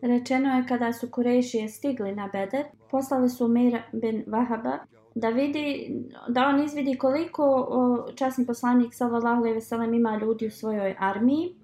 Rečeno 0.00 0.56
je 0.56 0.66
kada 0.68 0.92
su 0.92 1.10
Kurešije 1.10 1.68
stigli 1.68 2.14
na 2.14 2.28
Beder, 2.32 2.64
poslali 2.90 3.28
su 3.28 3.48
Mir 3.48 3.82
bin 3.92 4.24
Vahaba 4.26 4.78
da 5.14 5.28
vidi, 5.28 5.90
da 6.28 6.46
on 6.46 6.64
izvidi 6.64 6.98
koliko 6.98 7.66
o, 7.68 8.12
časni 8.12 8.46
poslanik 8.46 8.94
sallallahu 8.94 9.36
alejhi 9.36 9.54
ve 9.54 9.60
sellem 9.60 9.94
ima 9.94 10.18
ljudi 10.20 10.46
u 10.46 10.50
svojoj 10.50 10.96
armiji. 10.98 11.54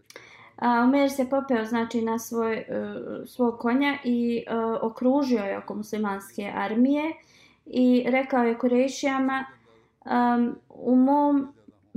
A, 0.57 0.81
Omer 0.85 1.11
se 1.11 1.31
popeo 1.31 1.65
znači 1.65 2.03
na 2.03 2.19
svoj 2.19 2.57
uh, 2.57 3.29
svog 3.29 3.59
konja 3.59 3.99
i 4.05 4.45
uh, 4.49 4.79
okružio 4.83 5.39
je 5.39 5.59
oko 5.59 5.75
muslimanske 5.75 6.53
armije 6.55 7.13
i 7.67 8.05
rekao 8.07 8.45
je 8.45 8.59
Kurešijama 8.59 9.45
um, 10.05 10.57
u 10.69 10.97
mom 10.97 11.55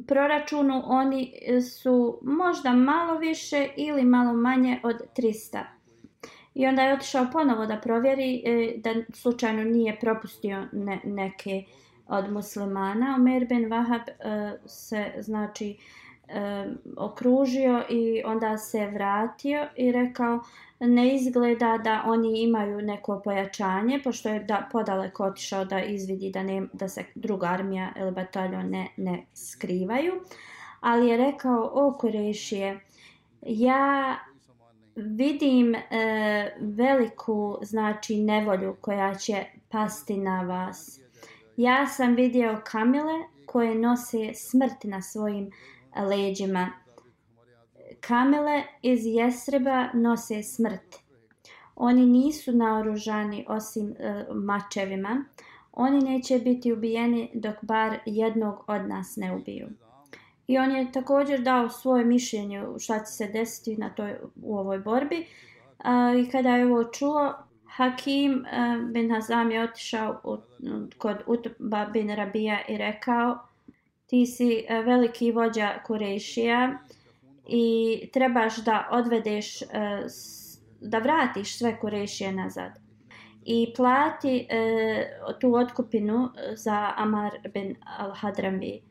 proračunu 0.08 0.84
oni 0.86 1.34
su 1.62 2.20
možda 2.22 2.74
malo 2.74 3.17
više 3.17 3.67
ili 3.76 4.04
malo 4.04 4.34
manje 4.34 4.80
od 4.84 5.02
300 5.17 5.63
I 6.58 6.67
onda 6.67 6.82
je 6.82 6.93
otišao 6.93 7.28
ponovo 7.32 7.65
da 7.65 7.78
provjeri 7.78 8.41
e, 8.46 8.74
da 8.78 8.93
slučajno 9.13 9.63
nije 9.63 10.00
propustio 10.00 10.67
ne, 10.72 11.02
neke 11.04 11.63
od 12.08 12.32
muslimana. 12.32 13.15
Omer 13.15 13.48
bin 13.48 13.70
Wahab 13.70 14.10
e, 14.10 14.58
se 14.65 15.13
znači 15.20 15.78
e, 16.28 16.66
okružio 16.98 17.84
i 17.90 18.22
onda 18.26 18.58
se 18.58 18.88
vratio 18.88 19.68
i 19.76 19.92
rekao 19.92 20.40
ne 20.80 21.16
izgleda 21.16 21.78
da 21.84 22.04
oni 22.06 22.42
imaju 22.42 22.82
neko 22.82 23.22
pojačanje 23.24 24.00
pošto 24.04 24.30
je 24.30 24.40
da 24.40 24.70
podaleko 24.72 25.24
otišao 25.24 25.66
da 25.66 25.82
izvidi 25.82 26.32
da, 26.32 26.44
ne, 26.44 26.68
da 26.74 26.88
se 26.88 27.04
druga 27.16 27.48
armija 27.48 27.92
ili 28.00 28.12
bataljon 28.12 28.70
ne, 28.70 28.88
ne 28.98 29.26
skrivaju. 29.34 30.13
Ali 30.80 31.08
je 31.08 31.18
rekao 31.18 31.72
o 31.74 31.98
Kurešije 32.00 32.80
ja 33.42 34.16
vidim 34.96 35.76
e, 35.76 35.82
veliku 36.60 37.58
znači 37.62 38.18
nevolju 38.18 38.76
koja 38.82 39.16
će 39.16 39.46
pasti 39.70 40.18
na 40.18 40.42
vas. 40.42 41.00
Ja 41.58 41.88
sam 41.88 42.16
vidio 42.16 42.62
kamile 42.63 43.13
koje 43.46 43.76
nose 43.76 44.34
smrt 44.34 44.84
na 44.84 45.02
svojim 45.02 45.52
leđima. 46.03 46.69
Kamele 48.01 48.63
iz 48.81 49.05
Jesreba 49.05 49.89
nose 49.93 50.43
smrt. 50.43 50.95
Oni 51.75 52.05
nisu 52.05 52.51
naoružani 52.51 53.45
osim 53.49 53.95
e, 53.99 54.25
mačevima. 54.33 55.23
Oni 55.71 55.99
neće 55.99 56.39
biti 56.39 56.73
ubijeni 56.73 57.31
dok 57.33 57.55
bar 57.62 57.97
jednog 58.05 58.63
od 58.67 58.88
nas 58.88 59.15
ne 59.15 59.36
ubiju. 59.36 59.67
I 60.47 60.57
on 60.57 60.71
je 60.71 60.91
također 60.91 61.41
dao 61.41 61.69
svoje 61.69 62.05
mišljenje 62.05 62.63
šta 62.79 62.99
će 62.99 63.12
se 63.12 63.27
desiti 63.27 63.77
na 63.77 63.89
toj, 63.89 64.15
u 64.41 64.57
ovoj 64.57 64.79
borbi. 64.79 65.25
A, 65.77 66.13
I 66.17 66.29
kada 66.29 66.49
je 66.49 66.65
ovo 66.65 66.83
čuo, 66.83 67.33
Hakim 67.65 68.45
a, 68.51 68.77
bin 68.93 69.12
Hazam 69.12 69.51
je 69.51 69.63
otišao 69.63 70.21
u, 70.23 70.38
kod 70.97 71.17
Utba 71.27 71.86
bin 71.86 72.10
Rabija 72.10 72.60
i 72.67 72.77
rekao 72.77 73.46
ti 74.08 74.26
si 74.26 74.65
e, 74.67 74.82
veliki 74.82 75.32
vođa 75.32 75.80
Kurešija 75.86 76.78
i 77.48 78.00
trebaš 78.13 78.58
da 78.58 78.88
odvedeš, 78.91 79.62
e, 79.62 79.65
da 80.82 81.00
vratiš 81.00 81.58
sve 81.58 81.80
Kurešije 81.80 82.32
nazad 82.32 82.88
i 83.50 83.74
plati 83.76 84.48
e, 84.50 85.20
tu 85.39 85.54
otkupinu 85.56 86.30
za 86.56 86.93
Amar 86.98 87.32
bin 87.54 87.76
al-Hadrami. 88.00 88.82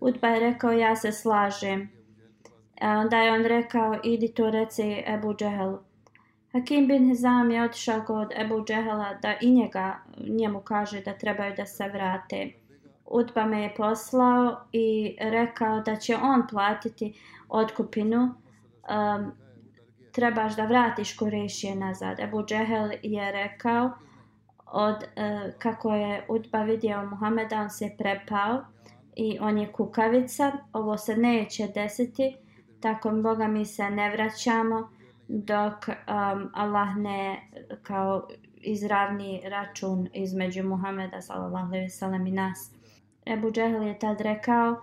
Utba 0.00 0.28
je 0.28 0.40
rekao 0.40 0.72
ja 0.72 0.96
se 0.96 1.12
slažem. 1.12 1.88
Onda 2.80 3.16
je 3.16 3.32
on 3.32 3.44
rekao 3.44 3.98
idi 4.04 4.28
to 4.34 4.50
reci 4.50 5.02
Ebu 5.06 5.34
Džehelu. 5.34 5.78
Hakim 6.52 6.86
bin 6.86 7.08
Hizam 7.08 7.50
je 7.50 7.64
otišao 7.64 8.02
kod 8.06 8.32
Ebu 8.36 8.64
Džehela 8.64 9.14
da 9.22 9.34
i 9.40 9.50
njega, 9.50 9.98
njemu 10.28 10.60
kaže 10.60 11.00
da 11.00 11.12
trebaju 11.12 11.54
da 11.56 11.66
se 11.66 11.88
vrate. 11.88 12.61
Utba 13.12 13.46
me 13.46 13.62
je 13.62 13.74
poslao 13.76 14.56
i 14.72 15.16
rekao 15.20 15.80
da 15.80 15.96
će 15.96 16.16
on 16.16 16.46
platiti 16.50 17.20
otkupinu. 17.48 18.22
Um, 18.22 19.32
trebaš 20.12 20.56
da 20.56 20.64
vratiš 20.64 21.16
Kurešije 21.16 21.74
nazad. 21.76 22.20
Ebu 22.20 22.44
Džehel 22.44 22.90
je 23.02 23.32
rekao 23.32 23.90
od, 24.66 24.96
uh, 24.96 25.54
kako 25.58 25.94
je 25.94 26.26
Utba 26.28 26.62
vidio 26.62 27.06
Muhameda, 27.10 27.60
on 27.60 27.70
se 27.70 27.94
prepao 27.98 28.64
i 29.16 29.38
on 29.40 29.58
je 29.58 29.72
kukavica, 29.72 30.52
ovo 30.72 30.98
se 30.98 31.16
neće 31.16 31.68
desiti, 31.74 32.36
tako 32.80 33.10
Boga 33.10 33.48
mi 33.48 33.64
se 33.64 33.90
ne 33.90 34.10
vraćamo 34.10 34.90
dok 35.28 35.88
um, 35.88 36.50
Allah 36.54 36.96
ne 36.96 37.48
kao 37.82 38.28
izravni 38.56 39.42
račun 39.44 40.08
između 40.14 40.64
Muhameda 40.64 41.20
sallallahu 41.20 41.66
alejhi 41.66 41.84
ve 41.84 41.90
sellem 41.90 42.26
i 42.26 42.30
nas. 42.30 42.81
Ebu 43.26 43.50
Džehel 43.50 43.82
je 43.82 43.98
tad 43.98 44.20
rekao 44.20 44.76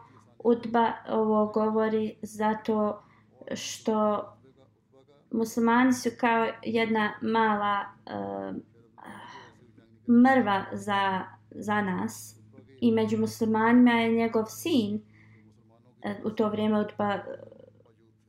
Utba 0.43 0.91
ovo 1.09 1.45
govori 1.45 2.15
zato 2.21 3.03
što 3.53 4.25
muslimani 5.31 5.93
su 5.93 6.09
kao 6.19 6.47
jedna 6.63 7.13
mala 7.21 7.85
uh, 8.05 8.55
mrva 10.09 10.65
za, 10.71 11.21
za 11.51 11.81
nas 11.81 12.35
i 12.81 12.91
među 12.91 13.17
muslimanima 13.17 13.91
je 13.91 14.11
njegov 14.11 14.45
sin 14.45 15.01
eh, 16.01 16.15
u 16.23 16.29
to 16.29 16.49
vrijeme 16.49 16.81
Utba 16.81 17.19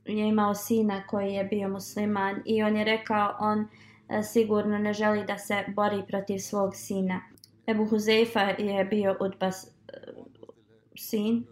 je 0.05 0.29
imao 0.29 0.55
sina 0.55 1.07
koji 1.07 1.33
je 1.33 1.45
bio 1.45 1.69
musliman 1.69 2.43
i 2.45 2.63
on 2.63 2.77
je 2.77 2.85
rekao 2.85 3.37
on 3.41 3.69
eh, 4.09 4.23
sigurno 4.23 4.79
ne 4.79 4.93
želi 4.93 5.25
da 5.25 5.39
se 5.39 5.65
bori 5.69 6.03
protiv 6.09 6.39
svog 6.39 6.75
sina. 6.75 7.21
Ebu 7.67 7.87
Huzeifa 7.87 8.41
je 8.41 8.85
bio 8.85 9.17
Utba 9.21 9.51
sin. 10.97 11.45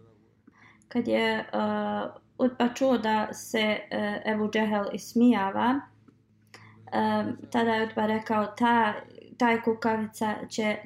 Kad 0.87 1.07
je 1.07 1.39
uh, 1.53 2.11
Utba 2.37 2.55
pa 2.57 2.73
čuo 2.73 2.97
da 2.97 3.33
se 3.33 3.79
uh, 3.79 4.33
Ebu 4.33 4.49
Džehel 4.51 4.85
ismijava, 4.93 5.79
um, 5.79 7.37
tada 7.51 7.75
je 7.75 7.87
Utba 7.87 8.05
rekao 8.05 8.45
ta, 8.45 8.93
taj 9.37 9.61
kukavica 9.61 10.35
će, 10.49 10.77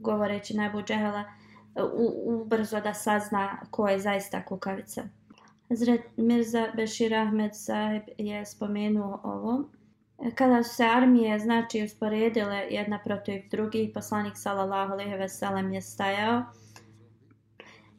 govoreći 0.00 0.56
na 0.56 0.66
Ebu 0.66 0.82
Džehela, 0.82 1.24
ubrzo 2.24 2.80
da 2.80 2.94
sazna 2.94 3.58
ko 3.70 3.88
je 3.88 3.98
zaista 3.98 4.44
kukavica. 4.44 5.04
Zret 5.70 6.00
Mirza 6.16 6.66
Bešir 6.76 7.14
Ahmed 7.14 7.50
Sahib 7.54 8.02
je 8.18 8.46
spomenuo 8.46 9.20
ovo. 9.24 9.64
Kada 10.34 10.62
su 10.62 10.74
se 10.74 10.84
armije 10.84 11.38
znači 11.38 11.82
usporedile 11.84 12.66
jedna 12.70 12.98
protiv 13.04 13.42
drugih, 13.50 13.90
poslanik 13.94 14.36
sallallahu 14.36 14.92
alejhi 14.92 15.14
ve 15.14 15.28
sellem 15.28 15.72
je 15.72 15.82
stajao 15.82 16.42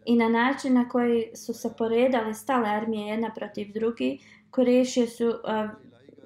i 0.08 0.16
na 0.16 0.30
način 0.30 0.74
na 0.74 0.90
koji 0.90 1.26
su 1.36 1.54
se 1.54 1.74
poredale 1.78 2.34
stale 2.34 2.70
armije 2.70 3.08
jedna 3.08 3.32
protiv 3.36 3.74
drugi, 3.74 4.20
Kurešije 4.52 5.08
su 5.08 5.28
uh, 5.28 5.36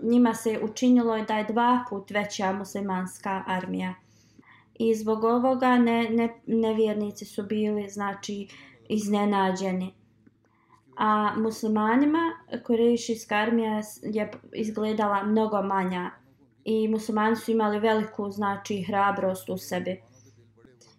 njima 0.01 0.34
se 0.34 0.59
učinilo 0.63 1.21
da 1.21 1.38
je 1.38 1.43
dva 1.43 1.86
put 1.89 2.11
veća 2.11 2.51
muslimanska 2.53 3.43
armija. 3.47 3.93
I 4.79 4.95
zbog 4.95 5.23
ovoga 5.23 5.77
ne, 5.77 6.09
ne, 6.09 6.29
nevjernici 6.45 7.25
su 7.25 7.43
bili 7.43 7.89
znači 7.89 8.47
iznenađeni 8.89 9.93
a 11.01 11.34
muslimanima 11.38 12.19
Kurešijska 12.65 13.36
armija 13.36 13.82
je 14.03 14.32
izgledala 14.53 15.23
mnogo 15.23 15.61
manja 15.61 16.11
i 16.63 16.88
muslimani 16.88 17.36
su 17.36 17.51
imali 17.51 17.79
veliku 17.79 18.32
znači 18.32 18.84
hrabrost 18.84 19.49
u 19.49 19.57
sebi. 19.57 20.01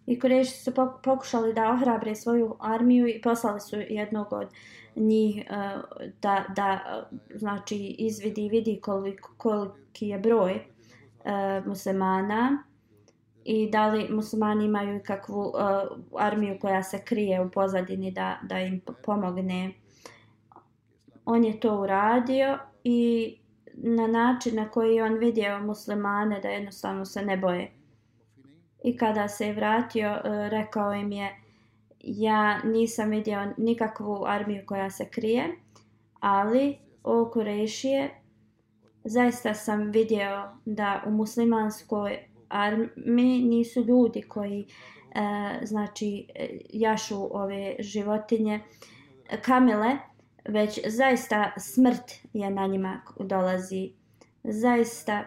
I 0.06 0.20
Kureši 0.20 0.52
su 0.52 0.72
pokušali 1.02 1.54
da 1.54 1.70
ohrabre 1.70 2.14
svoju 2.14 2.56
armiju 2.60 3.08
i 3.08 3.20
poslali 3.22 3.60
su 3.60 3.76
jednog 3.76 4.32
od 4.32 4.48
njih 4.96 5.38
e, 5.38 5.44
da, 6.22 6.44
da 6.56 6.78
znači 7.34 7.76
izvidi 7.98 8.46
i 8.46 8.48
vidi 8.48 8.80
koliko, 8.82 9.34
koliki 9.36 10.08
je 10.08 10.18
broj 10.18 10.52
e, 10.52 10.62
muslimana 11.66 12.64
i 13.44 13.70
da 13.70 13.86
li 13.86 14.08
muslimani 14.10 14.64
imaju 14.64 15.00
kakvu 15.06 15.40
uh, 15.40 15.52
armiju 16.20 16.58
koja 16.60 16.82
se 16.82 17.04
krije 17.04 17.40
u 17.40 17.50
pozadini 17.50 18.10
da, 18.10 18.38
da 18.42 18.58
im 18.58 18.80
pomogne 19.04 19.72
on 21.24 21.44
je 21.44 21.60
to 21.60 21.80
uradio 21.80 22.58
i 22.84 23.34
na 23.74 24.06
način 24.06 24.56
na 24.56 24.68
koji 24.68 25.00
on 25.00 25.18
vidio 25.18 25.58
muslimane 25.58 26.40
da 26.40 26.48
jednostavno 26.48 27.04
se 27.04 27.22
ne 27.22 27.36
boje. 27.36 27.70
I 28.84 28.96
kada 28.96 29.28
se 29.28 29.46
je 29.46 29.52
vratio, 29.52 30.08
e, 30.08 30.48
rekao 30.48 30.94
im 30.94 31.12
je 31.12 31.42
ja 32.00 32.62
nisam 32.62 33.10
vidio 33.10 33.54
nikakvu 33.56 34.24
armiju 34.26 34.62
koja 34.66 34.90
se 34.90 35.08
krije, 35.10 35.56
ali 36.20 36.78
o 37.04 37.30
Kurešije 37.32 38.10
zaista 39.04 39.54
sam 39.54 39.90
vidio 39.90 40.48
da 40.64 41.02
u 41.06 41.10
muslimanskoj 41.10 42.18
armiji 42.48 43.44
nisu 43.44 43.80
ljudi 43.84 44.22
koji 44.22 44.60
e, 44.60 45.66
znači 45.66 46.26
e, 46.34 46.48
jašu 46.72 47.36
ove 47.36 47.76
životinje 47.78 48.60
kamele, 49.42 49.96
već 50.48 50.80
zaista 50.86 51.52
smrt 51.56 52.12
je 52.32 52.50
na 52.50 52.66
njima 52.66 53.00
dolazi. 53.20 53.92
Zaista 54.44 55.24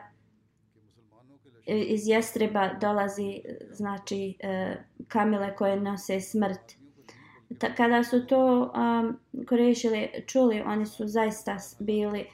E, 1.65 1.77
iz 1.77 2.07
jestreba 2.07 2.69
dolazi 2.81 3.41
znači 3.71 4.37
e, 4.39 4.75
kamile 5.07 5.55
koje 5.55 5.79
nose 5.79 6.21
smrt. 6.21 6.75
Kada 7.77 8.03
su 8.03 8.27
to 8.27 8.71
um, 8.75 9.19
korešili, 9.47 10.09
čuli, 10.27 10.61
oni 10.61 10.85
su 10.85 11.07
zaista 11.07 11.57
bili 11.79 12.25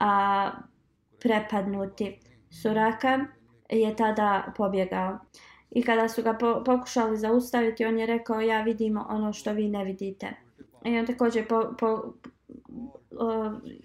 a, 0.00 0.50
prepadnuti. 1.22 2.18
Suraka 2.62 3.18
je 3.70 3.96
tada 3.96 4.52
pobjegao. 4.56 5.18
I 5.70 5.82
kada 5.82 6.08
su 6.08 6.22
ga 6.22 6.34
po, 6.34 6.62
pokušali 6.64 7.16
zaustaviti, 7.16 7.84
on 7.84 7.98
je 7.98 8.06
rekao, 8.06 8.40
ja 8.40 8.62
vidim 8.62 8.98
ono 9.08 9.32
što 9.32 9.52
vi 9.52 9.68
ne 9.68 9.84
vidite. 9.84 10.32
I 10.84 10.98
on 10.98 11.06
također 11.06 11.48
po, 11.48 11.74
po, 11.80 12.02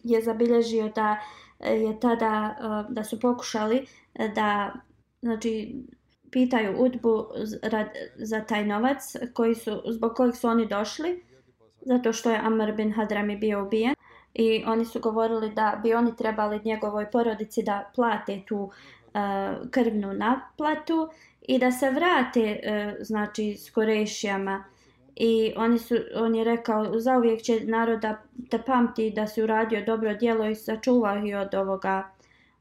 je 0.04 0.22
zabilježio 0.22 0.90
da 0.90 1.18
e, 1.60 1.74
je 1.74 2.00
tada 2.00 2.56
da 2.90 3.04
su 3.04 3.20
pokušali 3.20 3.86
da 4.36 4.74
znači 5.22 5.76
pitaju 6.32 6.76
Udbu 6.78 7.26
za 8.16 8.42
taj 8.42 8.66
novac 8.66 9.16
koji 9.34 9.56
su, 9.56 9.82
zbog 9.86 10.14
kojeg 10.16 10.36
su 10.36 10.48
oni 10.48 10.68
došli 10.68 11.24
zato 11.82 12.14
što 12.14 12.32
je 12.32 12.40
Amr 12.44 12.72
bin 12.72 12.92
Hadrami 12.92 13.38
bio 13.38 13.64
ubijen 13.64 13.96
i 14.34 14.64
oni 14.68 14.86
su 14.86 15.00
govorili 15.00 15.50
da 15.50 15.80
bi 15.84 15.94
oni 15.94 16.16
trebali 16.16 16.62
njegovoj 16.64 17.12
porodici 17.12 17.64
da 17.64 17.92
plate 17.96 18.42
tu 18.48 18.58
uh, 18.58 18.72
krvnu 19.72 20.14
naplatu 20.14 21.10
i 21.42 21.60
da 21.60 21.72
se 21.72 21.90
vrate 21.90 22.60
uh, 22.60 22.94
znači 23.00 23.58
s 23.58 23.72
Korešijama 23.72 24.64
i 25.16 25.54
oni 25.58 25.80
su, 25.80 25.96
on 26.16 26.36
je 26.36 26.44
rekao 26.44 27.00
zauvijek 27.00 27.42
će 27.42 27.60
naroda 27.64 28.22
da 28.34 28.58
pamti 28.60 29.12
da 29.12 29.28
se 29.28 29.44
uradio 29.44 29.86
dobro 29.86 30.14
djelo 30.14 30.46
i 30.46 30.56
sačuvao 30.56 31.18
ih 31.18 31.36
od 31.36 31.56
ovoga. 31.56 32.10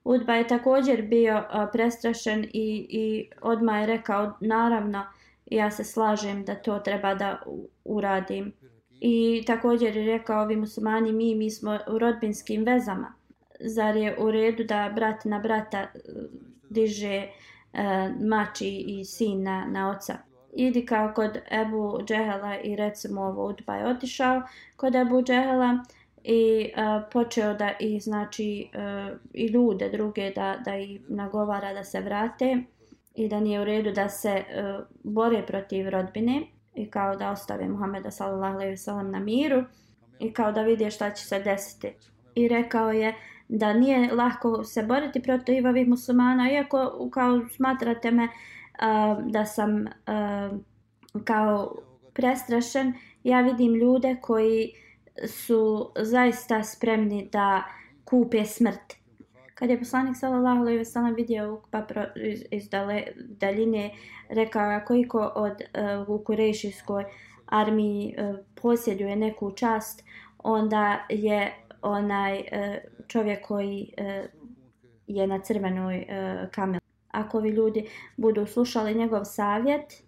Udba 0.08 0.34
je 0.34 0.48
također 0.48 1.02
bio 1.02 1.42
a, 1.50 1.66
prestrašen 1.72 2.44
i, 2.44 2.86
i 2.90 3.30
odmah 3.40 3.80
je 3.80 3.86
rekao 3.86 4.32
naravno 4.40 5.06
ja 5.46 5.70
se 5.70 5.84
slažem 5.84 6.44
da 6.44 6.54
to 6.54 6.78
treba 6.78 7.14
da 7.14 7.42
uradim. 7.84 8.52
I 9.00 9.44
također 9.46 9.96
je 9.96 10.06
rekao 10.06 10.42
ovi 10.42 10.56
muslimani 10.56 11.12
mi, 11.12 11.34
mi 11.34 11.50
smo 11.50 11.78
u 11.88 11.98
rodbinskim 11.98 12.64
vezama. 12.64 13.14
Zar 13.60 13.96
je 13.96 14.16
u 14.18 14.30
redu 14.30 14.64
da 14.64 14.92
brat 14.94 15.24
na 15.24 15.38
brata 15.38 15.78
e, 15.78 15.88
diže 16.70 17.26
uh, 17.72 17.80
mači 18.28 18.84
i 18.86 19.04
sin 19.04 19.42
na, 19.42 19.66
na 19.66 19.90
oca? 19.90 20.18
idi 20.52 20.86
kao 20.86 21.12
kod 21.14 21.38
Ebu 21.50 21.98
Džehela 22.04 22.60
i 22.60 22.76
recimo 22.76 23.20
ovo 23.20 23.48
Udba 23.48 23.74
je 23.74 23.86
otišao 23.86 24.42
kod 24.76 24.94
Ebu 24.94 25.22
Džehela 25.22 25.84
i 26.30 26.70
uh, 26.76 27.08
počeo 27.12 27.54
da 27.54 27.72
i 27.80 28.00
znači 28.00 28.68
uh, 28.74 29.18
i 29.34 29.46
ljude 29.46 29.88
druge 29.88 30.30
da, 30.30 30.58
da 30.64 30.76
i 30.76 31.00
nagovara 31.08 31.72
da 31.74 31.84
se 31.84 32.00
vrate 32.00 32.56
i 33.14 33.28
da 33.28 33.40
nije 33.40 33.60
u 33.60 33.64
redu 33.64 33.92
da 33.92 34.08
se 34.08 34.44
uh, 34.44 34.84
bore 35.04 35.46
protiv 35.46 35.88
rodbine 35.88 36.42
i 36.74 36.90
kao 36.90 37.16
da 37.16 37.30
ostave 37.30 37.68
Muhameda 37.68 38.10
sallallahu 38.10 38.54
alejhi 38.54 38.70
ve 38.70 38.76
sellem 38.76 39.10
na 39.10 39.18
miru 39.18 39.64
i 40.18 40.32
kao 40.32 40.52
da 40.52 40.62
vide 40.62 40.90
šta 40.90 41.10
će 41.10 41.26
se 41.26 41.40
desiti. 41.40 41.92
I 42.34 42.48
rekao 42.48 42.92
je 42.92 43.14
da 43.48 43.72
nije 43.72 44.12
lako 44.12 44.64
se 44.64 44.82
boriti 44.82 45.22
protiv 45.22 45.66
ovih 45.66 45.88
muslimana, 45.88 46.52
iako 46.52 47.08
kao 47.12 47.40
smatrate 47.56 48.10
me 48.10 48.24
uh, 48.24 49.30
da 49.32 49.44
sam 49.44 49.80
uh, 49.80 50.58
kao 51.24 51.76
prestrašen, 52.14 52.92
ja 53.24 53.40
vidim 53.40 53.74
ljude 53.74 54.16
koji 54.20 54.72
su 55.26 55.90
zaista 55.96 56.62
spremni 56.64 57.28
da 57.32 57.62
kupe 58.04 58.44
smrt. 58.44 58.94
Kad 59.54 59.70
je 59.70 59.78
poslanik 59.78 60.16
sallallahu 60.16 60.60
alejhi 60.60 60.78
ve 60.78 60.84
sellem 60.84 61.14
vidio 61.14 61.54
Ukba 61.54 61.86
iz, 62.16 62.44
iz 62.50 62.68
dale, 62.68 63.02
daljine, 63.16 63.90
rekao 64.28 64.70
je 64.70 64.84
koliko 64.84 65.32
od 65.34 65.52
uh, 65.52 66.08
u 66.08 66.24
Kurešijskoj 66.24 67.04
armiji 67.46 68.14
uh, 68.18 68.36
posjeduje 68.62 69.16
neku 69.16 69.50
čast, 69.50 70.04
onda 70.38 71.06
je 71.08 71.54
onaj 71.82 72.38
uh, 72.38 72.46
čovjek 73.06 73.46
koji 73.46 73.92
uh, 73.98 74.30
je 75.06 75.26
na 75.26 75.38
crvenoj 75.38 75.96
uh, 75.98 76.50
kameli 76.50 76.88
ako 77.10 77.40
vi 77.40 77.50
ljudi 77.50 77.88
budu 78.16 78.46
slušali 78.46 78.94
njegov 78.94 79.24
savjet, 79.24 80.02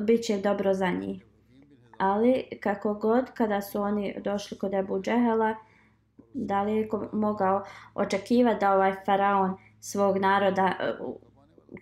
bit 0.00 0.24
će 0.24 0.38
dobro 0.38 0.74
za 0.74 0.90
njih. 0.90 1.24
Ali 1.98 2.44
kako 2.60 2.94
god, 2.94 3.30
kada 3.34 3.60
su 3.60 3.82
oni 3.82 4.14
došli 4.20 4.58
kod 4.58 4.74
Ebu 4.74 5.02
Džehela, 5.02 5.54
da 6.34 6.62
li 6.62 6.76
je 6.76 6.88
mogao 7.12 7.64
očekivati 7.94 8.60
da 8.60 8.74
ovaj 8.74 8.94
faraon 9.06 9.56
svog 9.80 10.18
naroda 10.18 10.72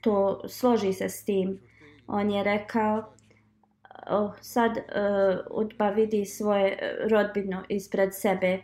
to 0.01 0.43
složi 0.49 0.93
se 0.93 1.09
s 1.09 1.25
tim. 1.25 1.61
On 2.07 2.31
je 2.31 2.45
rekao, 2.45 3.05
oh, 4.11 4.31
sad 4.41 4.77
eh, 4.77 4.83
uh, 5.51 5.65
Utba 5.65 5.91
vidi 5.91 6.25
svoje 6.25 6.79
eh, 6.81 7.09
rodbino 7.09 7.63
ispred 7.69 8.15
sebe 8.15 8.59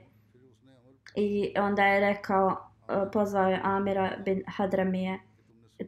i 1.16 1.54
onda 1.58 1.86
je 1.86 2.00
rekao, 2.00 2.46
uh, 2.46 3.08
pozvao 3.12 3.48
je 3.48 3.60
Amira 3.62 4.16
bin 4.24 4.42
Hadramije, 4.46 5.18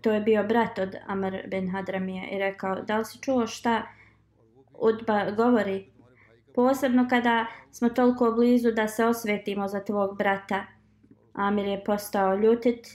to 0.03 0.13
je 0.13 0.21
bio 0.21 0.45
brat 0.45 0.79
od 0.79 0.97
Amr 1.07 1.37
bin 1.47 1.71
Hadramije 1.71 2.29
i 2.31 2.39
rekao, 2.39 2.83
da 2.83 2.99
li 2.99 3.05
si 3.05 3.19
čuo 3.19 3.47
šta 3.47 3.83
Udba 4.81 5.31
govori? 5.31 5.93
Posebno 6.55 7.07
kada 7.11 7.47
smo 7.71 7.89
toliko 7.89 8.31
blizu 8.31 8.71
da 8.71 8.89
se 8.89 9.05
osvetimo 9.05 9.69
za 9.69 9.85
tvog 9.85 10.19
brata. 10.19 10.65
Amir 11.33 11.67
je 11.67 11.85
postao 11.85 12.35
ljutit 12.35 12.87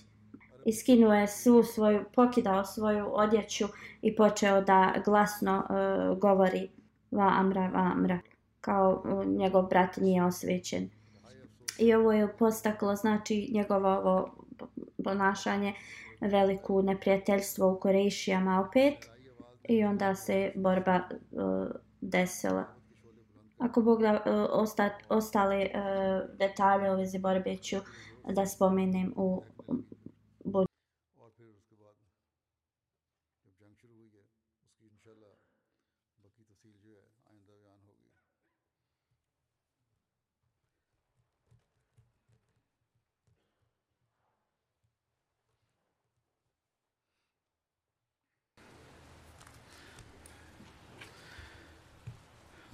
i 0.65 0.73
skinuo 0.73 1.13
je 1.13 1.27
svu 1.27 1.63
svoju, 1.63 2.03
pokidao 2.15 2.65
svoju 2.65 3.05
odjeću 3.11 3.65
i 4.01 4.15
počeo 4.15 4.61
da 4.61 4.93
glasno 5.05 5.57
uh, 5.69 6.17
govori 6.17 6.69
va 7.11 7.31
amra, 7.37 7.67
va 7.67 7.91
amra, 7.95 8.19
kao 8.61 9.03
uh, 9.05 9.25
njegov 9.25 9.67
brat 9.67 9.97
nije 9.97 10.23
osvećen. 10.23 10.89
I 11.79 11.93
ovo 11.93 12.11
je 12.13 12.37
postaklo, 12.37 12.95
znači, 12.95 13.49
njegovo 13.53 13.89
ovo 13.89 14.35
ponašanje 15.03 15.73
veliku 16.21 16.81
neprijateljstvo 16.81 17.71
u 17.71 17.79
Korejšijama 17.79 18.65
opet 18.67 19.14
i 19.69 19.83
onda 19.83 20.15
se 20.15 20.51
borba 20.55 21.01
uh, 21.31 21.67
desila. 22.01 22.65
Ako 23.57 23.81
Bog 23.81 24.01
da 24.01 24.11
uh, 24.11 24.19
osta, 24.51 24.89
ostale 25.09 25.65
uh, 25.65 26.37
detalje 26.37 26.91
o 26.91 26.95
vezi 26.95 27.19
borbe 27.19 27.57
ću 27.57 27.77
da 28.33 28.45
spomenem 28.45 29.13
u 29.15 29.43